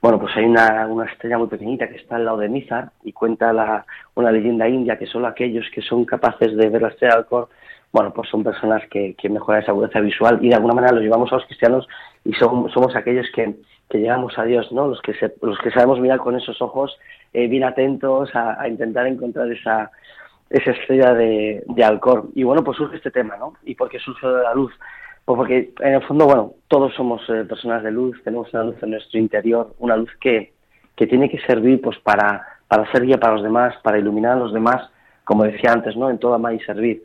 bueno, 0.03 0.19
pues 0.21 0.37
hay 0.37 0.45
una, 0.45 0.87
una 0.87 1.07
estrella 1.07 1.39
muy 1.39 1.47
pequeñita 1.49 1.89
que 1.89 1.97
está 1.97 2.17
al 2.17 2.25
lado 2.27 2.39
de 2.39 2.49
Mizar 2.49 2.91
y 3.05 3.13
cuenta 3.13 3.53
la, 3.53 3.87
una 4.15 4.31
leyenda 4.31 4.69
india 4.69 4.99
que 4.99 5.07
solo 5.07 5.27
aquellos 5.29 5.65
que 5.73 5.81
son 5.81 6.05
capaces 6.05 6.55
de 6.57 6.69
ver 6.69 6.83
la 6.83 6.89
estrella 6.89 7.15
del 7.15 7.23
Alcor, 7.25 7.49
bueno, 7.91 8.13
pues 8.13 8.29
son 8.29 8.43
personas 8.45 8.83
que, 8.91 9.15
que 9.15 9.29
mejoran 9.31 9.63
esa 9.63 9.71
agudeza 9.71 10.01
visual 10.01 10.39
y 10.43 10.49
de 10.49 10.57
alguna 10.57 10.75
manera 10.75 10.93
lo 10.95 11.01
llevamos 11.01 11.33
a 11.33 11.37
los 11.37 11.47
cristianos 11.47 11.89
y 12.25 12.33
son- 12.35 12.69
somos 12.71 12.95
aquellos 12.97 13.27
que, 13.35 13.55
que 13.89 13.99
llegamos 13.99 14.37
a 14.39 14.45
Dios, 14.45 14.71
¿no? 14.73 14.89
Los 14.89 15.01
que, 15.01 15.15
se- 15.15 15.35
los 15.41 15.59
que 15.61 15.71
sabemos 15.71 16.01
mirar 16.01 16.19
con 16.19 16.35
esos 16.37 16.61
ojos 16.61 16.99
eh, 17.33 17.47
bien 17.47 17.65
atentos 17.65 18.35
a, 18.35 18.61
a 18.61 18.69
intentar 18.69 19.07
encontrar 19.07 19.51
esa, 19.53 19.91
esa 20.51 20.73
estrella 20.73 21.15
de, 21.15 21.63
de. 21.69 22.01
Y 22.35 22.43
bueno, 22.43 22.63
pues 22.65 22.77
surge 22.77 22.97
este 22.97 23.11
tema, 23.13 23.37
¿no? 23.39 23.55
¿Y 23.65 23.75
por 23.77 23.89
qué 23.89 23.99
surge 24.01 24.27
de 24.27 24.43
la 24.43 24.55
luz? 24.55 24.73
Pues 25.25 25.37
porque 25.39 25.73
en 25.81 25.95
el 25.95 26.03
fondo, 26.03 26.27
bueno, 26.27 26.53
todos 26.69 26.95
somos 26.95 27.23
eh, 27.31 27.45
personas 27.45 27.83
de 27.83 27.91
luz, 27.91 28.23
tenemos 28.25 28.53
una 28.53 28.65
luz 28.65 28.77
en 28.83 28.91
nuestro 28.91 29.19
interior, 29.19 29.75
una 29.79 29.97
luz 29.97 30.11
que, 30.21 30.53
que 30.95 31.07
tiene 31.07 31.31
que 31.31 31.39
servir 31.41 31.81
pues 31.81 31.99
para, 32.01 32.47
para 32.69 32.91
ser 32.93 33.05
guía 33.07 33.19
para 33.19 33.35
los 33.35 33.43
demás, 33.43 33.75
para 33.83 33.99
iluminar 33.99 34.33
a 34.33 34.41
los 34.41 34.53
demás, 34.53 34.91
como 35.25 35.45
decía 35.45 35.73
antes, 35.73 35.97
¿no? 35.97 36.11
En 36.11 36.19
todo 36.19 36.35
amar 36.35 36.53
y 36.53 36.61
servir. 36.61 37.03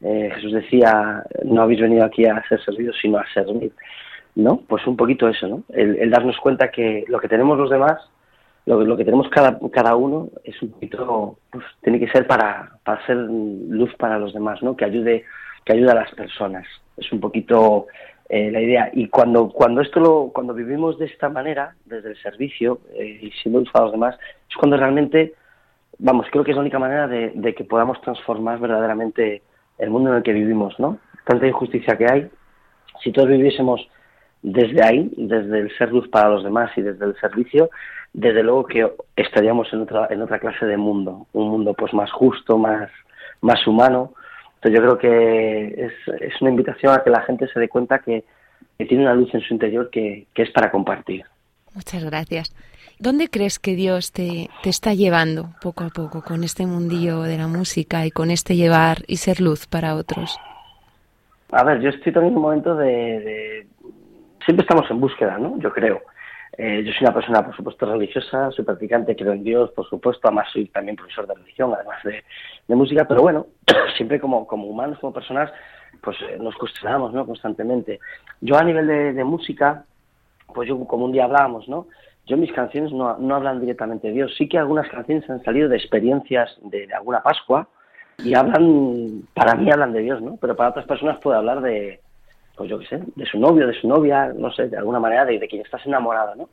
Eh, 0.00 0.32
Jesús 0.34 0.52
decía, 0.52 1.22
no 1.44 1.62
habéis 1.62 1.80
venido 1.80 2.04
aquí 2.04 2.24
a 2.24 2.42
ser 2.48 2.60
servidos, 2.64 2.96
sino 3.00 3.18
a 3.18 3.26
servir. 3.32 3.72
¿No? 4.34 4.60
Pues 4.68 4.86
un 4.86 4.96
poquito 4.96 5.28
eso, 5.28 5.48
¿no? 5.48 5.62
El, 5.70 6.08
darnos 6.08 6.38
cuenta 6.38 6.70
que 6.70 7.04
lo 7.08 7.18
que 7.18 7.28
tenemos 7.28 7.58
los 7.58 7.68
demás 7.68 7.98
lo, 8.66 8.84
lo 8.84 8.96
que 8.96 9.04
tenemos 9.04 9.28
cada, 9.28 9.58
cada 9.72 9.96
uno 9.96 10.28
es 10.44 10.60
un 10.62 10.70
poquito, 10.70 11.38
pues, 11.50 11.64
tiene 11.82 11.98
que 11.98 12.08
ser 12.10 12.26
para, 12.26 12.78
para 12.84 13.04
ser 13.06 13.16
luz 13.16 13.92
para 13.96 14.18
los 14.18 14.32
demás, 14.32 14.62
¿no? 14.62 14.76
Que 14.76 14.84
ayude, 14.84 15.24
que 15.64 15.72
ayude 15.72 15.90
a 15.90 15.94
las 15.94 16.10
personas. 16.12 16.66
Es 17.00 17.10
un 17.12 17.20
poquito 17.20 17.86
eh, 18.28 18.50
la 18.50 18.60
idea. 18.60 18.90
Y 18.92 19.08
cuando, 19.08 19.48
cuando 19.48 19.80
esto 19.80 19.98
lo, 19.98 20.30
cuando 20.32 20.54
vivimos 20.54 20.98
de 20.98 21.06
esta 21.06 21.28
manera, 21.28 21.74
desde 21.86 22.10
el 22.10 22.22
servicio 22.22 22.80
eh, 22.94 23.18
y 23.22 23.30
siendo 23.42 23.62
los 23.74 23.92
demás, 23.92 24.16
es 24.48 24.56
cuando 24.56 24.76
realmente, 24.76 25.34
vamos, 25.98 26.26
creo 26.30 26.44
que 26.44 26.52
es 26.52 26.56
la 26.56 26.62
única 26.62 26.78
manera 26.78 27.08
de, 27.08 27.32
de 27.34 27.54
que 27.54 27.64
podamos 27.64 28.00
transformar 28.02 28.60
verdaderamente 28.60 29.42
el 29.78 29.90
mundo 29.90 30.10
en 30.10 30.16
el 30.16 30.22
que 30.22 30.32
vivimos, 30.32 30.78
¿no? 30.78 30.98
Tanta 31.24 31.46
injusticia 31.46 31.96
que 31.96 32.06
hay. 32.10 32.30
Si 33.02 33.12
todos 33.12 33.28
viviésemos 33.28 33.88
desde 34.42 34.82
ahí, 34.82 35.10
desde 35.16 35.60
el 35.60 35.76
ser 35.76 35.90
luz 35.90 36.08
para 36.08 36.28
los 36.28 36.44
demás 36.44 36.70
y 36.76 36.82
desde 36.82 37.04
el 37.04 37.16
servicio, 37.16 37.70
desde 38.12 38.42
luego 38.42 38.66
que 38.66 38.90
estaríamos 39.16 39.72
en 39.72 39.82
otra, 39.82 40.08
en 40.10 40.22
otra 40.22 40.38
clase 40.38 40.66
de 40.66 40.76
mundo, 40.76 41.26
un 41.32 41.48
mundo 41.48 41.74
pues 41.74 41.92
más 41.94 42.10
justo, 42.12 42.58
más, 42.58 42.90
más 43.40 43.66
humano. 43.66 44.14
Entonces 44.62 44.78
yo 44.78 44.82
creo 44.82 44.98
que 44.98 45.86
es, 45.86 45.92
es 46.20 46.40
una 46.42 46.50
invitación 46.50 46.92
a 46.94 47.02
que 47.02 47.10
la 47.10 47.22
gente 47.22 47.48
se 47.48 47.58
dé 47.58 47.68
cuenta 47.68 47.98
que, 48.00 48.24
que 48.78 48.84
tiene 48.84 49.04
una 49.04 49.14
luz 49.14 49.32
en 49.34 49.40
su 49.40 49.54
interior 49.54 49.88
que, 49.90 50.26
que 50.34 50.42
es 50.42 50.50
para 50.50 50.70
compartir. 50.70 51.24
Muchas 51.74 52.04
gracias. 52.04 52.54
¿Dónde 52.98 53.28
crees 53.28 53.58
que 53.58 53.74
Dios 53.74 54.12
te, 54.12 54.50
te 54.62 54.68
está 54.68 54.92
llevando 54.92 55.50
poco 55.62 55.84
a 55.84 55.88
poco 55.88 56.22
con 56.22 56.44
este 56.44 56.66
mundillo 56.66 57.22
de 57.22 57.38
la 57.38 57.46
música 57.46 58.04
y 58.04 58.10
con 58.10 58.30
este 58.30 58.54
llevar 58.56 58.98
y 59.06 59.16
ser 59.16 59.40
luz 59.40 59.66
para 59.66 59.94
otros? 59.94 60.36
A 61.52 61.64
ver, 61.64 61.80
yo 61.80 61.88
estoy 61.88 62.12
también 62.12 62.32
en 62.32 62.36
un 62.36 62.42
momento 62.42 62.76
de, 62.76 62.86
de- 62.86 63.66
Siempre 64.44 64.62
estamos 64.64 64.90
en 64.90 65.00
búsqueda, 65.00 65.38
¿no? 65.38 65.58
Yo 65.58 65.70
creo. 65.72 66.00
Eh, 66.56 66.82
yo 66.84 66.92
soy 66.92 67.02
una 67.02 67.14
persona, 67.14 67.44
por 67.44 67.54
supuesto, 67.54 67.86
religiosa, 67.86 68.50
soy 68.50 68.64
practicante, 68.64 69.14
creo 69.14 69.32
en 69.32 69.44
Dios, 69.44 69.70
por 69.70 69.88
supuesto, 69.88 70.28
además 70.28 70.48
soy 70.52 70.66
también 70.66 70.96
profesor 70.96 71.26
de 71.26 71.34
religión, 71.34 71.72
además 71.74 72.02
de, 72.04 72.74
música, 72.74 73.06
pero 73.06 73.22
bueno, 73.22 73.46
siempre 73.96 74.20
como, 74.20 74.40
humanos, 74.42 74.98
como 75.00 75.12
personas, 75.12 75.50
pues 76.02 76.16
eh, 76.22 76.38
nos 76.40 76.54
cuestionamos, 76.56 77.12
¿no? 77.12 77.24
Constantemente. 77.26 78.00
Yo 78.40 78.56
a 78.56 78.64
nivel 78.64 78.86
de, 78.86 79.12
de 79.12 79.24
música, 79.24 79.84
pues 80.52 80.68
yo 80.68 80.84
como 80.86 81.04
un 81.04 81.12
día 81.12 81.24
hablábamos, 81.24 81.68
¿no? 81.68 81.86
Yo 82.26 82.36
mis 82.36 82.52
canciones 82.52 82.92
no, 82.92 83.16
no 83.18 83.34
hablan 83.34 83.60
directamente 83.60 84.08
de 84.08 84.14
Dios, 84.14 84.34
sí 84.36 84.48
que 84.48 84.58
algunas 84.58 84.88
canciones 84.88 85.28
han 85.30 85.42
salido 85.42 85.68
de 85.68 85.76
experiencias 85.76 86.56
de, 86.62 86.86
de 86.86 86.94
alguna 86.94 87.22
Pascua 87.22 87.68
y 88.18 88.34
hablan, 88.34 89.22
para 89.34 89.54
mí 89.54 89.70
hablan 89.70 89.92
de 89.92 90.00
Dios, 90.00 90.20
¿no? 90.20 90.36
Pero 90.40 90.54
para 90.56 90.70
otras 90.70 90.86
personas 90.86 91.18
puede 91.20 91.38
hablar 91.38 91.60
de, 91.60 92.00
pues 92.60 92.68
yo 92.68 92.78
qué 92.78 92.84
sé, 92.88 93.00
de 93.16 93.24
su 93.24 93.38
novio, 93.38 93.66
de 93.66 93.72
su 93.72 93.88
novia, 93.88 94.34
no 94.36 94.52
sé, 94.52 94.68
de 94.68 94.76
alguna 94.76 95.00
manera, 95.00 95.24
de, 95.24 95.38
de 95.38 95.48
quien 95.48 95.62
estás 95.62 95.80
enamorada, 95.86 96.34
¿no? 96.34 96.50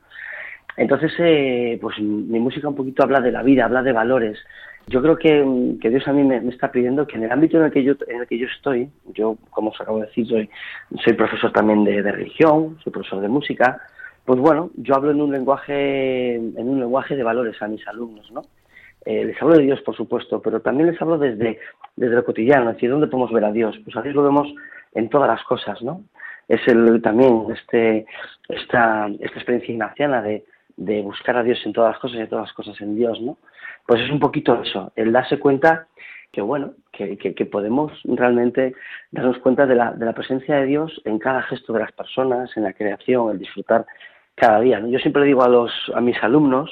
Entonces, 0.74 1.12
eh, 1.18 1.76
pues 1.82 2.00
mi 2.00 2.40
música 2.40 2.66
un 2.66 2.74
poquito 2.74 3.02
habla 3.02 3.20
de 3.20 3.30
la 3.30 3.42
vida, 3.42 3.66
habla 3.66 3.82
de 3.82 3.92
valores. 3.92 4.38
Yo 4.86 5.02
creo 5.02 5.18
que, 5.18 5.76
que 5.78 5.90
Dios 5.90 6.08
a 6.08 6.14
mí 6.14 6.24
me, 6.24 6.40
me, 6.40 6.50
está 6.50 6.72
pidiendo 6.72 7.06
que 7.06 7.16
en 7.18 7.24
el 7.24 7.30
ámbito 7.30 7.58
en 7.58 7.64
el 7.64 7.70
que 7.70 7.84
yo, 7.84 7.92
en 8.06 8.22
el 8.22 8.26
que 8.26 8.38
yo 8.38 8.46
estoy, 8.46 8.88
yo, 9.12 9.36
como 9.50 9.68
os 9.68 9.78
acabo 9.78 10.00
de 10.00 10.06
decir, 10.06 10.26
soy, 10.26 10.48
soy 11.04 11.12
profesor 11.12 11.52
también 11.52 11.84
de, 11.84 12.02
de 12.02 12.10
religión, 12.10 12.78
soy 12.82 12.90
profesor 12.90 13.20
de 13.20 13.28
música, 13.28 13.78
pues 14.24 14.40
bueno, 14.40 14.70
yo 14.76 14.94
hablo 14.94 15.10
en 15.10 15.20
un 15.20 15.30
lenguaje, 15.30 16.36
en 16.36 16.68
un 16.70 16.80
lenguaje 16.80 17.16
de 17.16 17.22
valores 17.22 17.60
a 17.60 17.68
mis 17.68 17.86
alumnos, 17.86 18.32
¿no? 18.32 18.40
Eh, 19.04 19.26
les 19.26 19.42
hablo 19.42 19.58
de 19.58 19.64
Dios, 19.64 19.82
por 19.82 19.94
supuesto, 19.94 20.40
pero 20.40 20.60
también 20.60 20.90
les 20.90 21.02
hablo 21.02 21.18
desde, 21.18 21.58
desde 21.96 22.14
lo 22.14 22.24
cotidiano, 22.24 22.70
es 22.70 22.76
decir, 22.76 22.88
¿dónde 22.88 23.08
podemos 23.08 23.30
ver 23.30 23.44
a 23.44 23.52
Dios? 23.52 23.78
Pues 23.84 23.94
a 23.94 24.00
Dios 24.00 24.14
lo 24.14 24.22
vemos 24.22 24.48
en 24.92 25.08
todas 25.08 25.28
las 25.28 25.42
cosas, 25.44 25.82
¿no? 25.82 26.02
Es 26.48 26.66
el, 26.66 27.00
también 27.02 27.46
este, 27.54 28.06
esta, 28.48 29.08
esta 29.20 29.38
experiencia 29.38 29.72
ignaciana 29.72 30.22
de, 30.22 30.44
de 30.76 31.02
buscar 31.02 31.36
a 31.36 31.42
Dios 31.42 31.58
en 31.64 31.72
todas 31.72 31.92
las 31.92 32.00
cosas 32.00 32.20
y 32.20 32.26
todas 32.26 32.46
las 32.46 32.54
cosas 32.54 32.80
en 32.80 32.96
Dios, 32.96 33.20
¿no? 33.20 33.36
Pues 33.86 34.02
es 34.02 34.10
un 34.10 34.20
poquito 34.20 34.62
eso, 34.62 34.92
el 34.96 35.12
darse 35.12 35.38
cuenta 35.38 35.86
que, 36.32 36.40
bueno, 36.40 36.74
que, 36.92 37.16
que, 37.16 37.46
podemos 37.46 37.92
realmente 38.04 38.74
darnos 39.10 39.38
cuenta 39.38 39.66
de 39.66 39.74
la, 39.74 39.92
de 39.92 40.04
la 40.04 40.12
presencia 40.12 40.56
de 40.56 40.66
Dios 40.66 41.00
en 41.04 41.18
cada 41.18 41.42
gesto 41.42 41.72
de 41.72 41.80
las 41.80 41.92
personas, 41.92 42.54
en 42.56 42.64
la 42.64 42.74
creación, 42.74 43.30
el 43.30 43.38
disfrutar 43.38 43.86
cada 44.34 44.60
día. 44.60 44.78
¿no? 44.78 44.88
Yo 44.88 44.98
siempre 44.98 45.24
digo 45.24 45.42
a, 45.42 45.48
los, 45.48 45.72
a 45.94 46.00
mis 46.00 46.22
alumnos, 46.22 46.70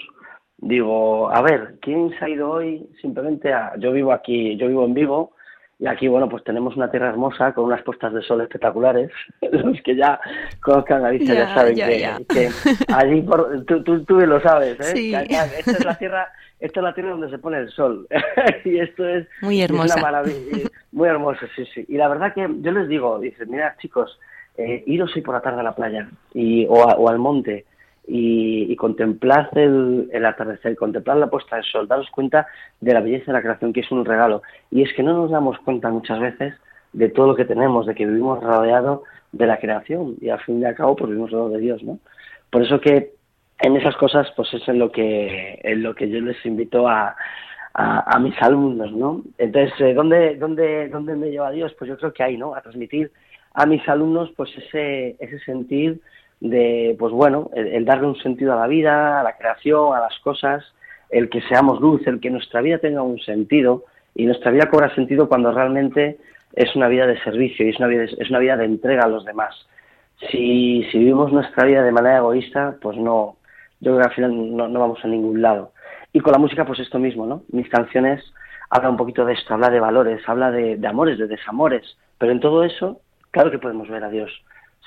digo, 0.58 1.30
a 1.30 1.40
ver, 1.42 1.76
¿quién 1.80 2.10
se 2.18 2.24
ha 2.24 2.28
ido 2.28 2.50
hoy 2.50 2.86
simplemente 3.00 3.52
a... 3.52 3.74
Yo 3.78 3.92
vivo 3.92 4.12
aquí, 4.12 4.56
yo 4.56 4.68
vivo 4.68 4.84
en 4.84 4.94
Vigo, 4.94 5.32
y 5.78 5.86
aquí, 5.86 6.08
bueno, 6.08 6.28
pues 6.28 6.42
tenemos 6.44 6.74
una 6.76 6.90
tierra 6.90 7.10
hermosa 7.10 7.52
con 7.52 7.64
unas 7.64 7.82
puestas 7.82 8.12
de 8.14 8.22
sol 8.22 8.40
espectaculares. 8.40 9.10
Los 9.52 9.80
que 9.82 9.94
ya 9.96 10.18
conozcan 10.62 11.02
Galicia 11.02 11.34
ya, 11.34 11.40
Ya, 11.48 11.54
saben 11.54 11.76
ya, 11.76 11.86
que, 11.86 12.00
ya. 12.00 12.18
que 12.28 12.48
allí, 12.94 13.20
por, 13.22 13.64
tú, 13.66 13.82
tú, 13.82 14.02
tú 14.04 14.14
lo 14.20 14.40
sabes, 14.40 14.80
¿eh? 14.80 14.96
Sí. 14.96 15.14
Esta 15.14 15.72
es 15.72 15.84
la 15.84 15.98
tierra, 15.98 16.28
esta 16.60 16.80
es 16.80 16.84
la 16.84 16.94
tierra 16.94 17.10
donde 17.10 17.28
se 17.30 17.38
pone 17.38 17.58
el 17.58 17.68
sol. 17.70 18.06
y 18.64 18.78
esto 18.78 19.06
es, 19.06 19.26
Muy 19.42 19.60
es 19.60 19.68
hermosa. 19.68 19.94
una 19.94 20.02
maravilla. 20.02 20.68
Muy 20.92 21.08
hermoso, 21.08 21.46
sí, 21.54 21.64
sí. 21.74 21.84
Y 21.88 21.96
la 21.98 22.08
verdad 22.08 22.32
que 22.32 22.48
yo 22.60 22.72
les 22.72 22.88
digo, 22.88 23.18
dices, 23.18 23.46
mira, 23.46 23.76
chicos, 23.78 24.18
eh, 24.56 24.82
iros 24.86 25.14
hoy 25.14 25.20
por 25.20 25.34
la 25.34 25.42
tarde 25.42 25.60
a 25.60 25.64
la 25.64 25.74
playa 25.74 26.08
y, 26.32 26.64
o, 26.70 26.88
a- 26.88 26.94
o 26.96 27.10
al 27.10 27.18
monte 27.18 27.66
y, 28.06 28.74
contemplad 28.76 29.56
el, 29.56 30.08
el 30.12 30.26
atardecer, 30.26 30.76
contemplad 30.76 31.18
la 31.18 31.30
puesta 31.30 31.56
del 31.56 31.64
sol, 31.64 31.88
daros 31.88 32.10
cuenta 32.10 32.46
de 32.80 32.92
la 32.92 33.00
belleza 33.00 33.26
de 33.26 33.32
la 33.32 33.42
creación, 33.42 33.72
que 33.72 33.80
es 33.80 33.90
un 33.90 34.04
regalo. 34.04 34.42
Y 34.70 34.82
es 34.82 34.92
que 34.94 35.02
no 35.02 35.14
nos 35.14 35.30
damos 35.30 35.58
cuenta 35.60 35.90
muchas 35.90 36.20
veces 36.20 36.54
de 36.92 37.08
todo 37.08 37.28
lo 37.28 37.36
que 37.36 37.44
tenemos, 37.44 37.86
de 37.86 37.94
que 37.94 38.06
vivimos 38.06 38.42
rodeado 38.42 39.02
de 39.32 39.46
la 39.46 39.58
creación 39.58 40.16
y 40.20 40.28
al 40.28 40.40
fin 40.40 40.60
y 40.60 40.64
al 40.64 40.74
cabo 40.74 40.96
pues 40.96 41.10
vivimos 41.10 41.30
rodeado 41.30 41.50
de 41.50 41.60
Dios, 41.60 41.82
¿no? 41.82 41.98
Por 42.50 42.62
eso 42.62 42.80
que 42.80 43.12
en 43.58 43.76
esas 43.76 43.96
cosas 43.96 44.28
pues 44.36 44.52
es 44.54 44.66
en 44.68 44.78
lo 44.78 44.90
que, 44.92 45.60
en 45.62 45.82
lo 45.82 45.94
que 45.94 46.08
yo 46.08 46.20
les 46.20 46.44
invito 46.46 46.88
a, 46.88 47.16
a, 47.74 48.16
a 48.16 48.18
mis 48.18 48.40
alumnos, 48.40 48.92
¿no? 48.92 49.22
Entonces, 49.36 49.72
eh, 49.80 49.94
¿dónde, 49.94 50.36
dónde, 50.36 50.88
¿dónde 50.88 51.16
me 51.16 51.30
lleva 51.30 51.50
Dios? 51.50 51.74
Pues 51.78 51.88
yo 51.88 51.98
creo 51.98 52.12
que 52.12 52.22
ahí, 52.22 52.36
¿no? 52.36 52.54
A 52.54 52.62
transmitir 52.62 53.10
a 53.52 53.66
mis 53.66 53.86
alumnos 53.88 54.30
pues 54.36 54.50
ese, 54.56 55.16
ese 55.18 55.38
sentir 55.40 56.00
de, 56.40 56.96
pues 56.98 57.12
bueno, 57.12 57.50
el, 57.54 57.84
darle 57.84 58.08
un 58.08 58.16
sentido 58.16 58.52
a 58.52 58.60
la 58.60 58.66
vida, 58.66 59.20
a 59.20 59.22
la 59.22 59.36
creación, 59.36 59.94
a 59.94 60.00
las 60.00 60.18
cosas, 60.20 60.64
el 61.10 61.28
que 61.28 61.40
seamos 61.42 61.80
luz, 61.80 62.06
el 62.06 62.20
que 62.20 62.30
nuestra 62.30 62.60
vida 62.60 62.78
tenga 62.78 63.02
un 63.02 63.18
sentido 63.18 63.84
y 64.14 64.26
nuestra 64.26 64.50
vida 64.50 64.68
cobra 64.68 64.94
sentido 64.94 65.28
cuando 65.28 65.52
realmente 65.52 66.18
es 66.52 66.74
una 66.74 66.88
vida 66.88 67.06
de 67.06 67.20
servicio 67.22 67.66
y 67.66 67.70
es 67.70 67.78
una 67.78 67.88
vida, 67.88 68.04
es 68.04 68.30
una 68.30 68.38
vida 68.38 68.56
de 68.56 68.64
entrega 68.64 69.04
a 69.04 69.08
los 69.08 69.24
demás. 69.24 69.54
Si, 70.30 70.84
si 70.90 70.98
vivimos 70.98 71.32
nuestra 71.32 71.66
vida 71.66 71.82
de 71.82 71.92
manera 71.92 72.18
egoísta, 72.18 72.76
pues 72.80 72.96
no, 72.96 73.36
yo 73.80 73.92
creo 73.92 73.98
que 73.98 74.08
al 74.08 74.14
final 74.14 74.56
no, 74.56 74.68
no 74.68 74.80
vamos 74.80 75.04
a 75.04 75.08
ningún 75.08 75.42
lado. 75.42 75.72
Y 76.12 76.20
con 76.20 76.32
la 76.32 76.38
música, 76.38 76.64
pues 76.64 76.80
esto 76.80 76.98
mismo, 76.98 77.26
¿no? 77.26 77.42
Mis 77.52 77.68
canciones 77.68 78.24
hablan 78.70 78.92
un 78.92 78.96
poquito 78.96 79.24
de 79.24 79.34
esto, 79.34 79.52
habla 79.52 79.68
de 79.68 79.80
valores, 79.80 80.26
habla 80.26 80.50
de, 80.50 80.76
de 80.76 80.86
amores, 80.86 81.18
de 81.18 81.26
desamores, 81.26 81.96
pero 82.18 82.32
en 82.32 82.40
todo 82.40 82.64
eso, 82.64 83.00
claro 83.30 83.50
que 83.50 83.58
podemos 83.58 83.88
ver 83.88 84.02
a 84.02 84.08
Dios 84.08 84.30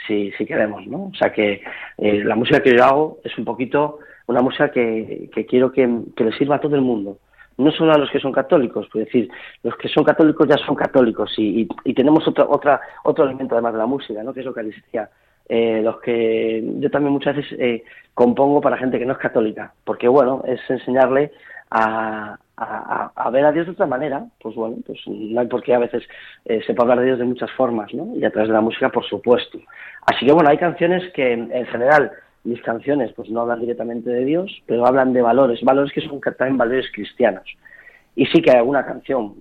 si, 0.07 0.31
si 0.31 0.45
queremos, 0.45 0.85
¿no? 0.87 1.05
O 1.05 1.15
sea 1.17 1.31
que 1.31 1.61
eh, 1.97 2.23
la 2.23 2.35
música 2.35 2.61
que 2.61 2.75
yo 2.75 2.83
hago 2.83 3.19
es 3.23 3.37
un 3.37 3.45
poquito 3.45 3.99
una 4.27 4.41
música 4.41 4.69
que, 4.69 5.29
que 5.33 5.45
quiero 5.45 5.71
que, 5.71 5.89
que 6.15 6.23
le 6.23 6.31
sirva 6.37 6.57
a 6.57 6.59
todo 6.61 6.75
el 6.75 6.81
mundo, 6.81 7.17
no 7.57 7.71
solo 7.71 7.93
a 7.93 7.97
los 7.97 8.09
que 8.11 8.19
son 8.19 8.31
católicos, 8.31 8.87
es 8.93 9.05
decir, 9.05 9.29
los 9.63 9.75
que 9.75 9.89
son 9.89 10.03
católicos 10.03 10.47
ya 10.47 10.57
son 10.57 10.75
católicos 10.75 11.33
y, 11.37 11.67
y, 11.83 11.93
tenemos 11.93 12.27
otra, 12.27 12.45
otra, 12.47 12.79
otro 13.03 13.25
elemento 13.25 13.55
además 13.55 13.73
de 13.73 13.79
la 13.79 13.85
música, 13.85 14.23
¿no? 14.23 14.33
que 14.33 14.41
es 14.41 14.45
Eucaristía. 14.45 15.09
Eh, 15.49 15.81
los 15.83 15.99
que 15.99 16.63
yo 16.77 16.91
también 16.91 17.11
muchas 17.11 17.35
veces 17.35 17.59
eh, 17.59 17.83
compongo 18.13 18.61
para 18.61 18.77
gente 18.77 18.99
que 18.99 19.05
no 19.05 19.13
es 19.13 19.19
católica, 19.19 19.73
porque 19.83 20.07
bueno, 20.07 20.43
es 20.45 20.59
enseñarle 20.69 21.31
a, 21.71 22.37
ver 23.31 23.45
a 23.45 23.51
Dios 23.51 23.67
de 23.67 23.71
otra 23.73 23.85
manera, 23.85 24.25
pues 24.41 24.55
bueno, 24.55 24.77
pues 24.85 24.99
no 25.07 25.39
hay 25.39 25.47
por 25.47 25.63
qué 25.63 25.73
a 25.73 25.79
veces 25.79 26.03
eh, 26.45 26.61
se 26.65 26.73
puede 26.73 26.91
hablar 26.91 26.99
de 26.99 27.05
Dios 27.05 27.19
de 27.19 27.25
muchas 27.25 27.51
formas, 27.51 27.93
¿no? 27.93 28.15
Y 28.15 28.25
a 28.25 28.31
través 28.31 28.49
de 28.49 28.53
la 28.53 28.61
música, 28.61 28.89
por 28.89 29.05
supuesto. 29.05 29.59
Así 30.05 30.25
que 30.25 30.31
bueno, 30.31 30.49
hay 30.49 30.57
canciones 30.57 31.11
que 31.13 31.33
en, 31.33 31.51
en 31.51 31.65
general 31.67 32.11
mis 32.43 32.61
canciones 32.61 33.11
pues 33.13 33.29
no 33.29 33.41
hablan 33.41 33.59
directamente 33.59 34.09
de 34.09 34.25
Dios, 34.25 34.51
pero 34.65 34.85
hablan 34.85 35.13
de 35.13 35.21
valores, 35.21 35.61
valores 35.61 35.93
que 35.93 36.01
son 36.01 36.19
también 36.19 36.57
valores 36.57 36.91
cristianos. 36.93 37.43
Y 38.15 38.25
sí 38.25 38.41
que 38.41 38.51
hay 38.51 38.57
alguna 38.57 38.85
canción, 38.85 39.35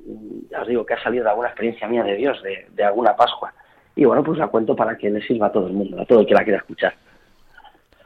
ya 0.51 0.63
os 0.63 0.69
digo, 0.69 0.87
que 0.87 0.95
ha 0.95 1.03
salido 1.03 1.25
de 1.25 1.31
alguna 1.31 1.49
experiencia 1.49 1.89
mía 1.89 2.05
de 2.05 2.15
Dios, 2.15 2.41
de, 2.43 2.67
de 2.75 2.85
alguna 2.85 3.17
Pascua. 3.17 3.53
Y 3.97 4.05
bueno, 4.05 4.23
pues 4.23 4.39
la 4.39 4.47
cuento 4.47 4.77
para 4.77 4.97
que 4.97 5.11
le 5.11 5.21
sirva 5.23 5.47
a 5.47 5.53
todo 5.53 5.67
el 5.67 5.73
mundo, 5.73 6.01
a 6.01 6.05
todo 6.05 6.21
el 6.21 6.27
que 6.27 6.35
la 6.35 6.45
quiera 6.45 6.59
escuchar. 6.59 6.95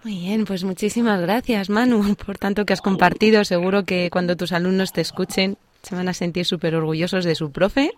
Muy 0.05 0.19
bien, 0.19 0.45
pues 0.47 0.65
muchísimas 0.65 1.21
gracias, 1.21 1.71
Manu, 1.71 2.17
por 2.27 2.39
tanto 2.39 2.65
que 2.65 2.73
has 2.73 2.81
compartido. 2.81 3.45
Seguro 3.45 3.85
que 3.85 4.11
cuando 4.11 4.37
tus 4.37 4.53
alumnos 4.53 4.93
te 4.93 5.01
escuchen 5.01 5.57
se 5.83 5.97
van 5.97 6.09
a 6.09 6.15
sentir 6.15 6.45
súper 6.45 6.75
orgullosos 6.75 7.25
de 7.25 7.35
su 7.35 7.51
profe 7.51 7.93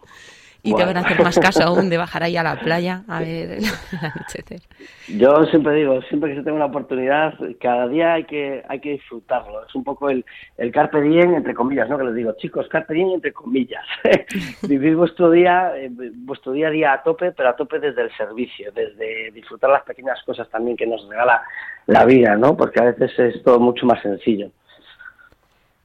y 0.65 0.71
bueno. 0.71 0.87
te 0.87 0.95
van 0.95 1.05
a 1.05 1.07
hacer 1.07 1.23
más 1.23 1.39
caso 1.39 1.63
aún 1.63 1.91
de 1.91 1.99
bajar 1.99 2.23
ahí 2.23 2.39
a 2.39 2.43
la 2.43 2.59
playa 2.59 3.03
a 3.07 3.21
ver 3.21 3.51
el 3.51 3.65
anochecer. 4.01 4.63
Yo 5.09 5.45
siempre 5.45 5.75
digo, 5.75 6.01
siempre 6.09 6.31
que 6.31 6.37
se 6.37 6.43
tenga 6.43 6.57
una 6.57 6.65
oportunidad, 6.65 7.35
cada 7.61 7.87
día 7.87 8.15
hay 8.15 8.25
que 8.25 8.63
hay 8.67 8.81
que 8.81 8.93
disfrutarlo. 8.93 9.67
Es 9.67 9.75
un 9.75 9.85
poco 9.85 10.09
el, 10.09 10.25
el 10.57 10.73
carpe 10.73 11.03
diem, 11.03 11.35
entre 11.35 11.53
comillas, 11.53 11.89
¿no? 11.91 11.99
Que 11.99 12.05
les 12.05 12.15
digo, 12.15 12.33
chicos, 12.39 12.67
carpe 12.69 12.95
diem 12.95 13.11
entre 13.11 13.33
comillas. 13.33 13.85
Vivir 14.63 14.97
vuestro 14.97 15.31
día, 15.31 15.73
eh, 15.77 15.91
vuestro 15.91 16.53
día 16.53 16.69
a 16.69 16.71
día 16.71 16.93
a 16.95 17.03
tope, 17.03 17.33
pero 17.33 17.51
a 17.51 17.57
tope 17.57 17.79
desde 17.79 18.01
el 18.01 18.11
servicio, 18.17 18.73
desde 18.73 19.31
disfrutar 19.33 19.69
las 19.69 19.83
pequeñas 19.83 20.23
cosas 20.25 20.49
también 20.49 20.79
que 20.79 20.87
nos 20.87 21.07
regala 21.07 21.43
la 21.87 22.07
vida, 22.07 22.37
¿no? 22.37 22.57
Porque 22.57 22.81
a 22.81 22.85
veces 22.85 23.13
es 23.19 23.43
todo 23.43 23.61
mucho 23.61 23.85
más 23.85 24.01
sencillo. 24.01 24.51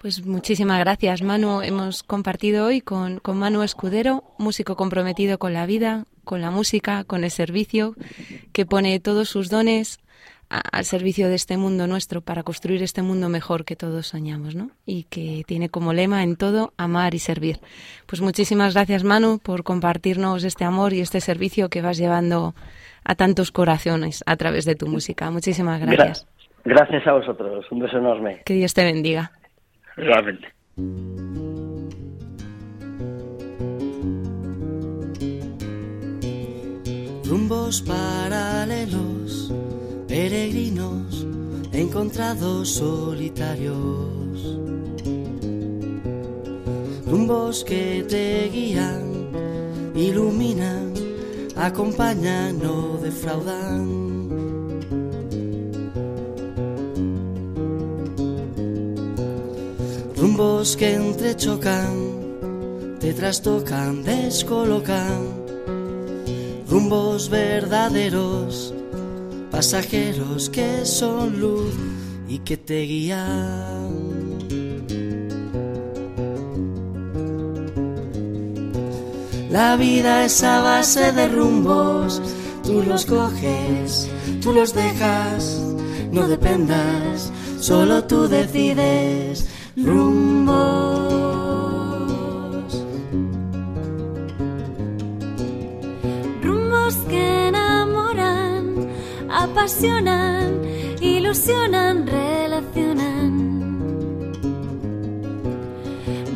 Pues 0.02 0.26
muchísimas 0.26 0.80
gracias, 0.80 1.22
Manu. 1.22 1.62
Hemos 1.62 2.04
compartido 2.04 2.68
hoy 2.68 2.80
con, 2.80 3.20
con 3.20 3.38
Manu 3.38 3.64
Escudero, 3.64 4.24
músico 4.38 4.78
comprometido 4.78 5.38
con 5.40 5.52
la 5.52 5.66
vida, 5.66 6.06
con 6.24 6.40
la 6.40 6.52
música, 6.52 7.04
con 7.04 7.26
el 7.26 7.32
servicio, 7.32 7.96
que 8.54 8.66
pone 8.66 9.02
todos 9.02 9.28
sus 9.28 9.50
dones 9.50 10.00
a, 10.50 10.62
al 10.72 10.86
servicio 10.86 11.28
de 11.28 11.36
este 11.36 11.58
mundo 11.58 11.86
nuestro 11.86 12.22
para 12.22 12.44
construir 12.44 12.82
este 12.82 13.02
mundo 13.02 13.28
mejor 13.28 13.66
que 13.66 13.76
todos 13.76 14.08
soñamos, 14.08 14.56
¿no? 14.56 14.72
Y 14.86 15.04
que 15.04 15.44
tiene 15.46 15.68
como 15.68 15.92
lema 15.92 16.24
en 16.24 16.38
todo 16.38 16.72
amar 16.78 17.14
y 17.14 17.20
servir. 17.20 17.58
Pues 18.06 18.22
muchísimas 18.22 18.76
gracias, 18.76 19.04
Manu, 19.04 19.40
por 19.40 19.66
compartirnos 19.66 20.46
este 20.46 20.64
amor 20.64 20.94
y 20.94 21.02
este 21.02 21.20
servicio 21.20 21.68
que 21.68 21.82
vas 21.82 21.98
llevando 21.98 22.56
a 23.04 23.16
tantos 23.16 23.52
corazones 23.52 24.24
a 24.26 24.38
través 24.38 24.64
de 24.64 24.76
tu 24.76 24.88
música. 24.88 25.30
Muchísimas 25.30 25.82
gracias. 25.82 26.26
Gra 26.64 26.86
gracias 26.86 27.06
a 27.06 27.12
vosotros. 27.12 27.66
Un 27.70 27.80
beso 27.80 27.98
enorme. 27.98 28.44
Que 28.46 28.54
Dios 28.54 28.74
te 28.74 28.86
bendiga. 28.86 29.34
Rumbos 37.26 37.82
paralelos, 37.82 39.54
peregrinos, 40.08 41.28
encontrados 41.74 42.70
solitarios. 42.70 44.58
Rumbos 47.06 47.64
que 47.66 48.06
te 48.08 48.50
guían, 48.50 49.32
iluminan, 49.96 50.94
acompañan, 51.56 52.58
no 52.60 52.98
defraudan. 52.98 54.39
Rumbos 60.20 60.76
que 60.76 60.96
entrechocan, 60.96 62.98
te 63.00 63.14
trastocan, 63.14 64.04
descolocan. 64.04 65.22
Rumbos 66.68 67.30
verdaderos, 67.30 68.74
pasajeros 69.50 70.50
que 70.50 70.86
son 70.86 71.40
luz 71.40 71.74
y 72.28 72.40
que 72.40 72.58
te 72.58 72.82
guían. 72.82 73.90
La 79.50 79.78
vida 79.78 80.26
es 80.26 80.44
a 80.44 80.62
base 80.62 81.14
de 81.14 81.30
rumbos, 81.30 82.22
tú 82.64 82.84
los 82.84 83.06
coges, 83.06 84.10
tú 84.42 84.54
los 84.54 84.74
dejas, 84.74 85.62
no 86.12 86.28
dependas 86.28 87.32
solo 87.60 88.06
tú 88.06 88.28
decides 88.28 89.46
rumbos. 89.84 90.56
Rumbos 96.42 96.96
que 97.08 97.48
enamoran, 97.48 98.90
apasionan, 99.30 100.62
ilusionan, 101.02 102.08
relacionan. 102.08 103.32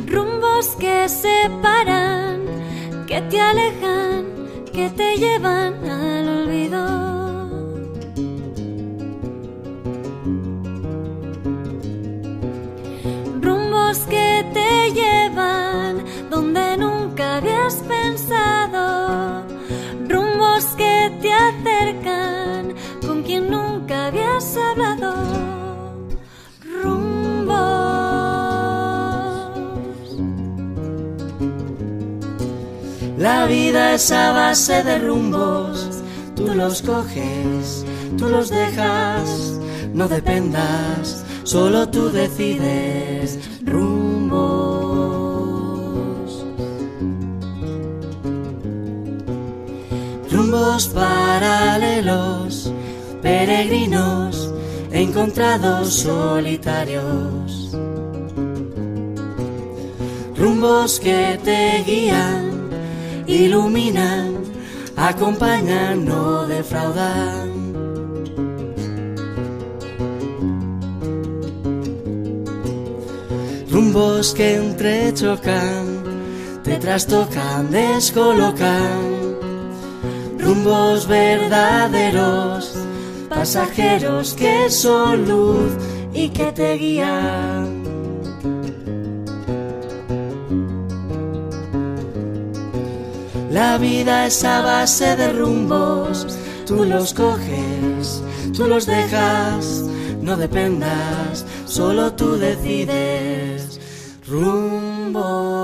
Rumbos 0.06 0.76
que 0.76 1.08
separan, 1.08 2.40
que 3.06 3.20
te 3.22 3.40
alejan, 3.40 4.24
que 4.72 4.90
te 4.90 5.16
llevan 5.16 5.83
vida 33.74 33.94
es 33.94 34.12
a 34.12 34.30
base 34.30 34.84
de 34.84 35.00
rumbos, 35.00 35.88
tú 36.36 36.46
los 36.54 36.80
coges, 36.80 37.84
tú 38.16 38.28
los 38.28 38.48
dejas, 38.48 39.58
no 39.92 40.06
dependas, 40.06 41.24
solo 41.42 41.88
tú 41.88 42.08
decides 42.10 43.40
rumbos. 43.64 44.54
Rumbos 50.30 50.86
paralelos, 50.88 52.72
peregrinos, 53.22 54.52
encontrados 54.92 55.94
solitarios. 55.94 57.76
Rumbos 60.36 61.00
que 61.00 61.40
te 61.42 61.82
guían, 61.84 62.43
iluminan, 63.34 64.34
acompañan, 64.96 66.04
no 66.04 66.46
defraudan. 66.46 67.64
Rumbos 73.70 74.34
que 74.34 74.56
entrechocan, 74.56 76.02
te 76.62 76.76
trastocan, 76.76 77.70
descolocan. 77.70 79.24
Rumbos 80.38 81.08
verdaderos, 81.08 82.74
pasajeros 83.28 84.34
que 84.34 84.70
son 84.70 85.28
luz 85.28 85.72
y 86.12 86.28
que 86.28 86.52
te 86.52 86.74
guían. 86.74 87.83
La 93.54 93.78
vida 93.78 94.26
es 94.26 94.42
a 94.42 94.62
base 94.62 95.14
de 95.14 95.32
rumbos, 95.32 96.26
tú 96.66 96.84
los 96.84 97.14
coges, 97.14 98.20
tú 98.52 98.66
los 98.66 98.84
dejas, 98.84 99.84
no 100.20 100.36
dependas, 100.36 101.46
solo 101.64 102.14
tú 102.14 102.36
decides 102.36 103.80
rumbos. 104.26 105.54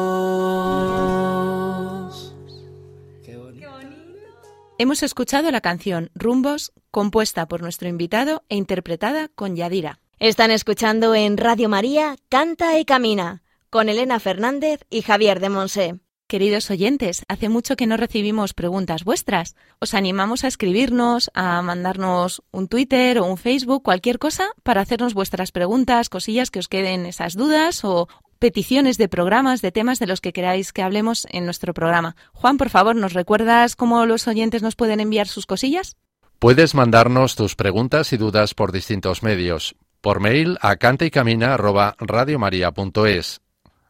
Hemos 4.79 5.03
escuchado 5.03 5.51
la 5.51 5.61
canción 5.61 6.13
Rumbos, 6.15 6.73
compuesta 6.93 7.49
por 7.49 7.61
nuestro 7.61 7.89
invitado 7.89 8.45
e 8.49 8.55
interpretada 8.55 9.27
con 9.35 9.57
Yadira. 9.57 9.99
Están 10.21 10.53
escuchando 10.53 11.17
en 11.17 11.37
Radio 11.37 11.69
María 11.69 12.15
Canta 12.29 12.79
y 12.79 12.85
Camina 12.85 13.43
con 13.69 13.89
Elena 13.89 14.21
Fernández 14.21 14.87
y 14.91 15.03
Javier 15.03 15.41
de 15.41 15.49
Monse. 15.49 15.99
Queridos 16.31 16.71
oyentes, 16.71 17.27
hace 17.27 17.49
mucho 17.49 17.75
que 17.75 17.89
no 17.89 17.97
recibimos 17.97 18.55
preguntas 18.55 19.03
vuestras. 19.03 19.57
Os 19.81 19.95
animamos 19.95 20.45
a 20.45 20.47
escribirnos, 20.47 21.29
a 21.35 21.61
mandarnos 21.61 22.45
un 22.53 22.69
Twitter 22.69 23.19
o 23.19 23.25
un 23.25 23.37
Facebook, 23.37 23.83
cualquier 23.83 24.21
cosa, 24.21 24.45
para 24.63 24.81
hacernos 24.81 25.13
vuestras 25.13 25.51
preguntas, 25.51 26.09
cosillas 26.09 26.53
que 26.53 26.61
os 26.61 26.69
queden 26.69 27.05
esas 27.05 27.35
dudas 27.35 27.85
o 27.85 28.07
peticiones 28.39 28.97
de 28.97 29.09
programas, 29.09 29.61
de 29.61 29.73
temas 29.73 29.99
de 29.99 30.07
los 30.07 30.21
que 30.21 30.33
queráis 30.33 30.73
que 30.73 30.83
hablemos 30.83 31.27
en 31.31 31.47
nuestro 31.47 31.75
programa. 31.75 32.15
Juan, 32.33 32.59
por 32.59 32.71
favor, 32.71 32.95
¿nos 32.95 33.13
recuerdas 33.13 33.75
cómo 33.75 34.07
los 34.07 34.29
oyentes 34.29 34.63
nos 34.63 34.77
pueden 34.77 35.01
enviar 35.01 35.27
sus 35.27 35.47
cosillas? 35.47 35.97
Puedes 36.39 36.77
mandarnos 36.77 37.35
tus 37.35 37.57
preguntas 37.57 38.13
y 38.13 38.19
dudas 38.19 38.55
por 38.55 38.71
distintos 38.71 39.25
medios. 39.25 39.75
Por 40.01 40.21
mail 40.21 40.59
a 40.61 40.77
cantaycamina@radiomaria.es 40.77 43.41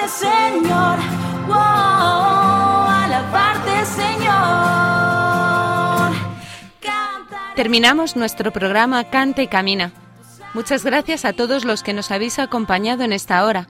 alabarte 0.00 0.08
Señor, 0.08 0.98
alabarte 2.88 3.84
Señor. 3.84 4.30
Terminamos 7.54 8.16
nuestro 8.16 8.50
programa 8.52 9.04
Canta 9.04 9.42
y 9.42 9.48
Camina. 9.48 9.92
Muchas 10.54 10.84
gracias 10.84 11.24
a 11.24 11.32
todos 11.32 11.64
los 11.64 11.82
que 11.82 11.92
nos 11.92 12.10
habéis 12.10 12.38
acompañado 12.38 13.02
en 13.04 13.12
esta 13.12 13.44
hora, 13.44 13.68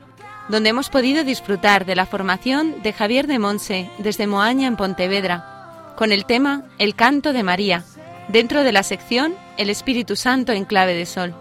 donde 0.48 0.70
hemos 0.70 0.88
podido 0.88 1.24
disfrutar 1.24 1.84
de 1.84 1.96
la 1.96 2.06
formación 2.06 2.82
de 2.82 2.92
Javier 2.92 3.26
de 3.26 3.38
Monse 3.38 3.90
desde 3.98 4.26
Moaña 4.26 4.68
en 4.68 4.76
Pontevedra, 4.76 5.92
con 5.96 6.12
el 6.12 6.24
tema 6.24 6.62
El 6.78 6.94
canto 6.94 7.32
de 7.32 7.42
María, 7.42 7.84
dentro 8.28 8.62
de 8.62 8.72
la 8.72 8.82
sección 8.84 9.34
El 9.56 9.68
Espíritu 9.70 10.16
Santo 10.16 10.52
en 10.52 10.64
clave 10.64 10.94
de 10.94 11.06
sol. 11.06 11.34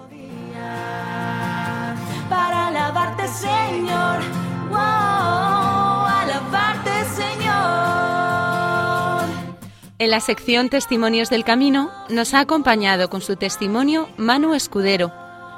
En 10.01 10.11
la 10.11 10.21
sección 10.21 10.69
Testimonios 10.69 11.29
del 11.29 11.43
Camino 11.43 11.91
nos 12.07 12.33
ha 12.33 12.39
acompañado 12.39 13.09
con 13.09 13.19
su 13.19 13.35
testimonio 13.35 14.07
Manu 14.15 14.53
Escudero, 14.53 15.11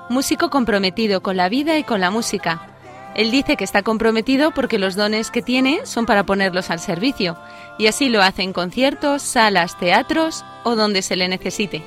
músico 0.10 0.50
comprometido 0.50 1.22
con 1.22 1.38
la 1.38 1.48
vida 1.48 1.78
y 1.78 1.84
con 1.84 2.02
la 2.02 2.10
música. 2.10 2.68
Él 3.14 3.30
dice 3.30 3.56
que 3.56 3.64
está 3.64 3.84
comprometido 3.84 4.50
porque 4.50 4.80
los 4.80 4.96
dones 4.96 5.30
que 5.30 5.44
tiene 5.44 5.82
son 5.86 6.08
para 6.08 6.26
ponerlos 6.26 6.72
al 6.72 6.80
servicio, 6.80 7.38
y 7.78 7.86
así 7.86 8.10
lo 8.10 8.24
hace 8.24 8.42
en 8.42 8.52
conciertos, 8.52 9.22
salas, 9.22 9.78
teatros 9.78 10.44
o 10.64 10.76
donde 10.76 11.04
se 11.04 11.16
le 11.16 11.28
necesite. 11.28 11.84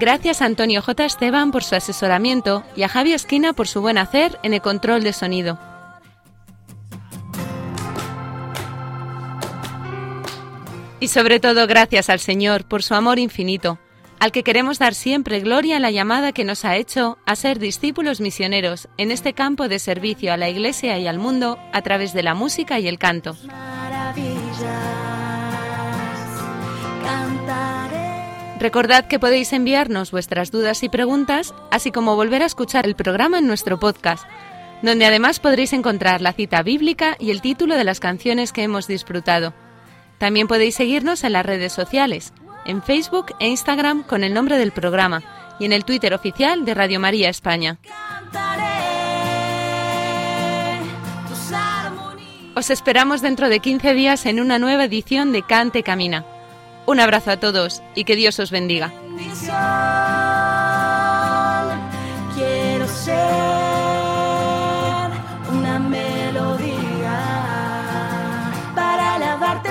Gracias 0.00 0.42
a 0.42 0.46
Antonio 0.46 0.82
J. 0.82 1.04
Esteban 1.04 1.52
por 1.52 1.62
su 1.62 1.76
asesoramiento 1.76 2.64
y 2.74 2.82
a 2.82 2.88
Javi 2.88 3.12
Esquina 3.12 3.52
por 3.52 3.68
su 3.68 3.80
buen 3.80 3.96
hacer 3.96 4.40
en 4.42 4.54
el 4.54 4.60
control 4.60 5.04
de 5.04 5.12
sonido. 5.12 5.69
Y 11.00 11.08
sobre 11.08 11.40
todo 11.40 11.66
gracias 11.66 12.10
al 12.10 12.20
Señor 12.20 12.64
por 12.66 12.82
su 12.82 12.94
amor 12.94 13.18
infinito, 13.18 13.78
al 14.18 14.32
que 14.32 14.42
queremos 14.42 14.78
dar 14.78 14.94
siempre 14.94 15.40
gloria 15.40 15.76
en 15.76 15.82
la 15.82 15.90
llamada 15.90 16.32
que 16.32 16.44
nos 16.44 16.66
ha 16.66 16.76
hecho 16.76 17.16
a 17.24 17.36
ser 17.36 17.58
discípulos 17.58 18.20
misioneros 18.20 18.86
en 18.98 19.10
este 19.10 19.32
campo 19.32 19.66
de 19.66 19.78
servicio 19.78 20.30
a 20.30 20.36
la 20.36 20.50
Iglesia 20.50 20.98
y 20.98 21.06
al 21.06 21.18
mundo 21.18 21.58
a 21.72 21.80
través 21.80 22.12
de 22.12 22.22
la 22.22 22.34
música 22.34 22.78
y 22.78 22.86
el 22.86 22.98
canto. 22.98 23.34
Recordad 28.58 29.06
que 29.06 29.18
podéis 29.18 29.54
enviarnos 29.54 30.10
vuestras 30.10 30.50
dudas 30.50 30.82
y 30.82 30.90
preguntas, 30.90 31.54
así 31.70 31.90
como 31.90 32.14
volver 32.14 32.42
a 32.42 32.46
escuchar 32.46 32.84
el 32.84 32.94
programa 32.94 33.38
en 33.38 33.46
nuestro 33.46 33.80
podcast, 33.80 34.26
donde 34.82 35.06
además 35.06 35.40
podréis 35.40 35.72
encontrar 35.72 36.20
la 36.20 36.34
cita 36.34 36.62
bíblica 36.62 37.16
y 37.18 37.30
el 37.30 37.40
título 37.40 37.74
de 37.74 37.84
las 37.84 38.00
canciones 38.00 38.52
que 38.52 38.62
hemos 38.62 38.86
disfrutado. 38.86 39.54
También 40.20 40.46
podéis 40.48 40.74
seguirnos 40.74 41.24
en 41.24 41.32
las 41.32 41.46
redes 41.46 41.72
sociales, 41.72 42.34
en 42.66 42.82
Facebook 42.82 43.34
e 43.40 43.48
Instagram 43.48 44.02
con 44.02 44.22
el 44.22 44.34
nombre 44.34 44.58
del 44.58 44.70
programa 44.70 45.22
y 45.58 45.64
en 45.64 45.72
el 45.72 45.86
Twitter 45.86 46.12
oficial 46.12 46.66
de 46.66 46.74
Radio 46.74 47.00
María 47.00 47.30
España. 47.30 47.78
Os 52.54 52.68
esperamos 52.68 53.22
dentro 53.22 53.48
de 53.48 53.60
15 53.60 53.94
días 53.94 54.26
en 54.26 54.40
una 54.40 54.58
nueva 54.58 54.84
edición 54.84 55.32
de 55.32 55.42
Cante 55.42 55.82
Camina. 55.82 56.26
Un 56.84 57.00
abrazo 57.00 57.30
a 57.30 57.38
todos 57.38 57.82
y 57.94 58.04
que 58.04 58.14
Dios 58.14 58.38
os 58.40 58.50
bendiga. 58.50 58.92
Quiero 62.34 62.86
ser 62.86 63.16
una 65.50 65.78
melodía 65.78 67.20
para 68.74 69.14
alabarte. 69.14 69.70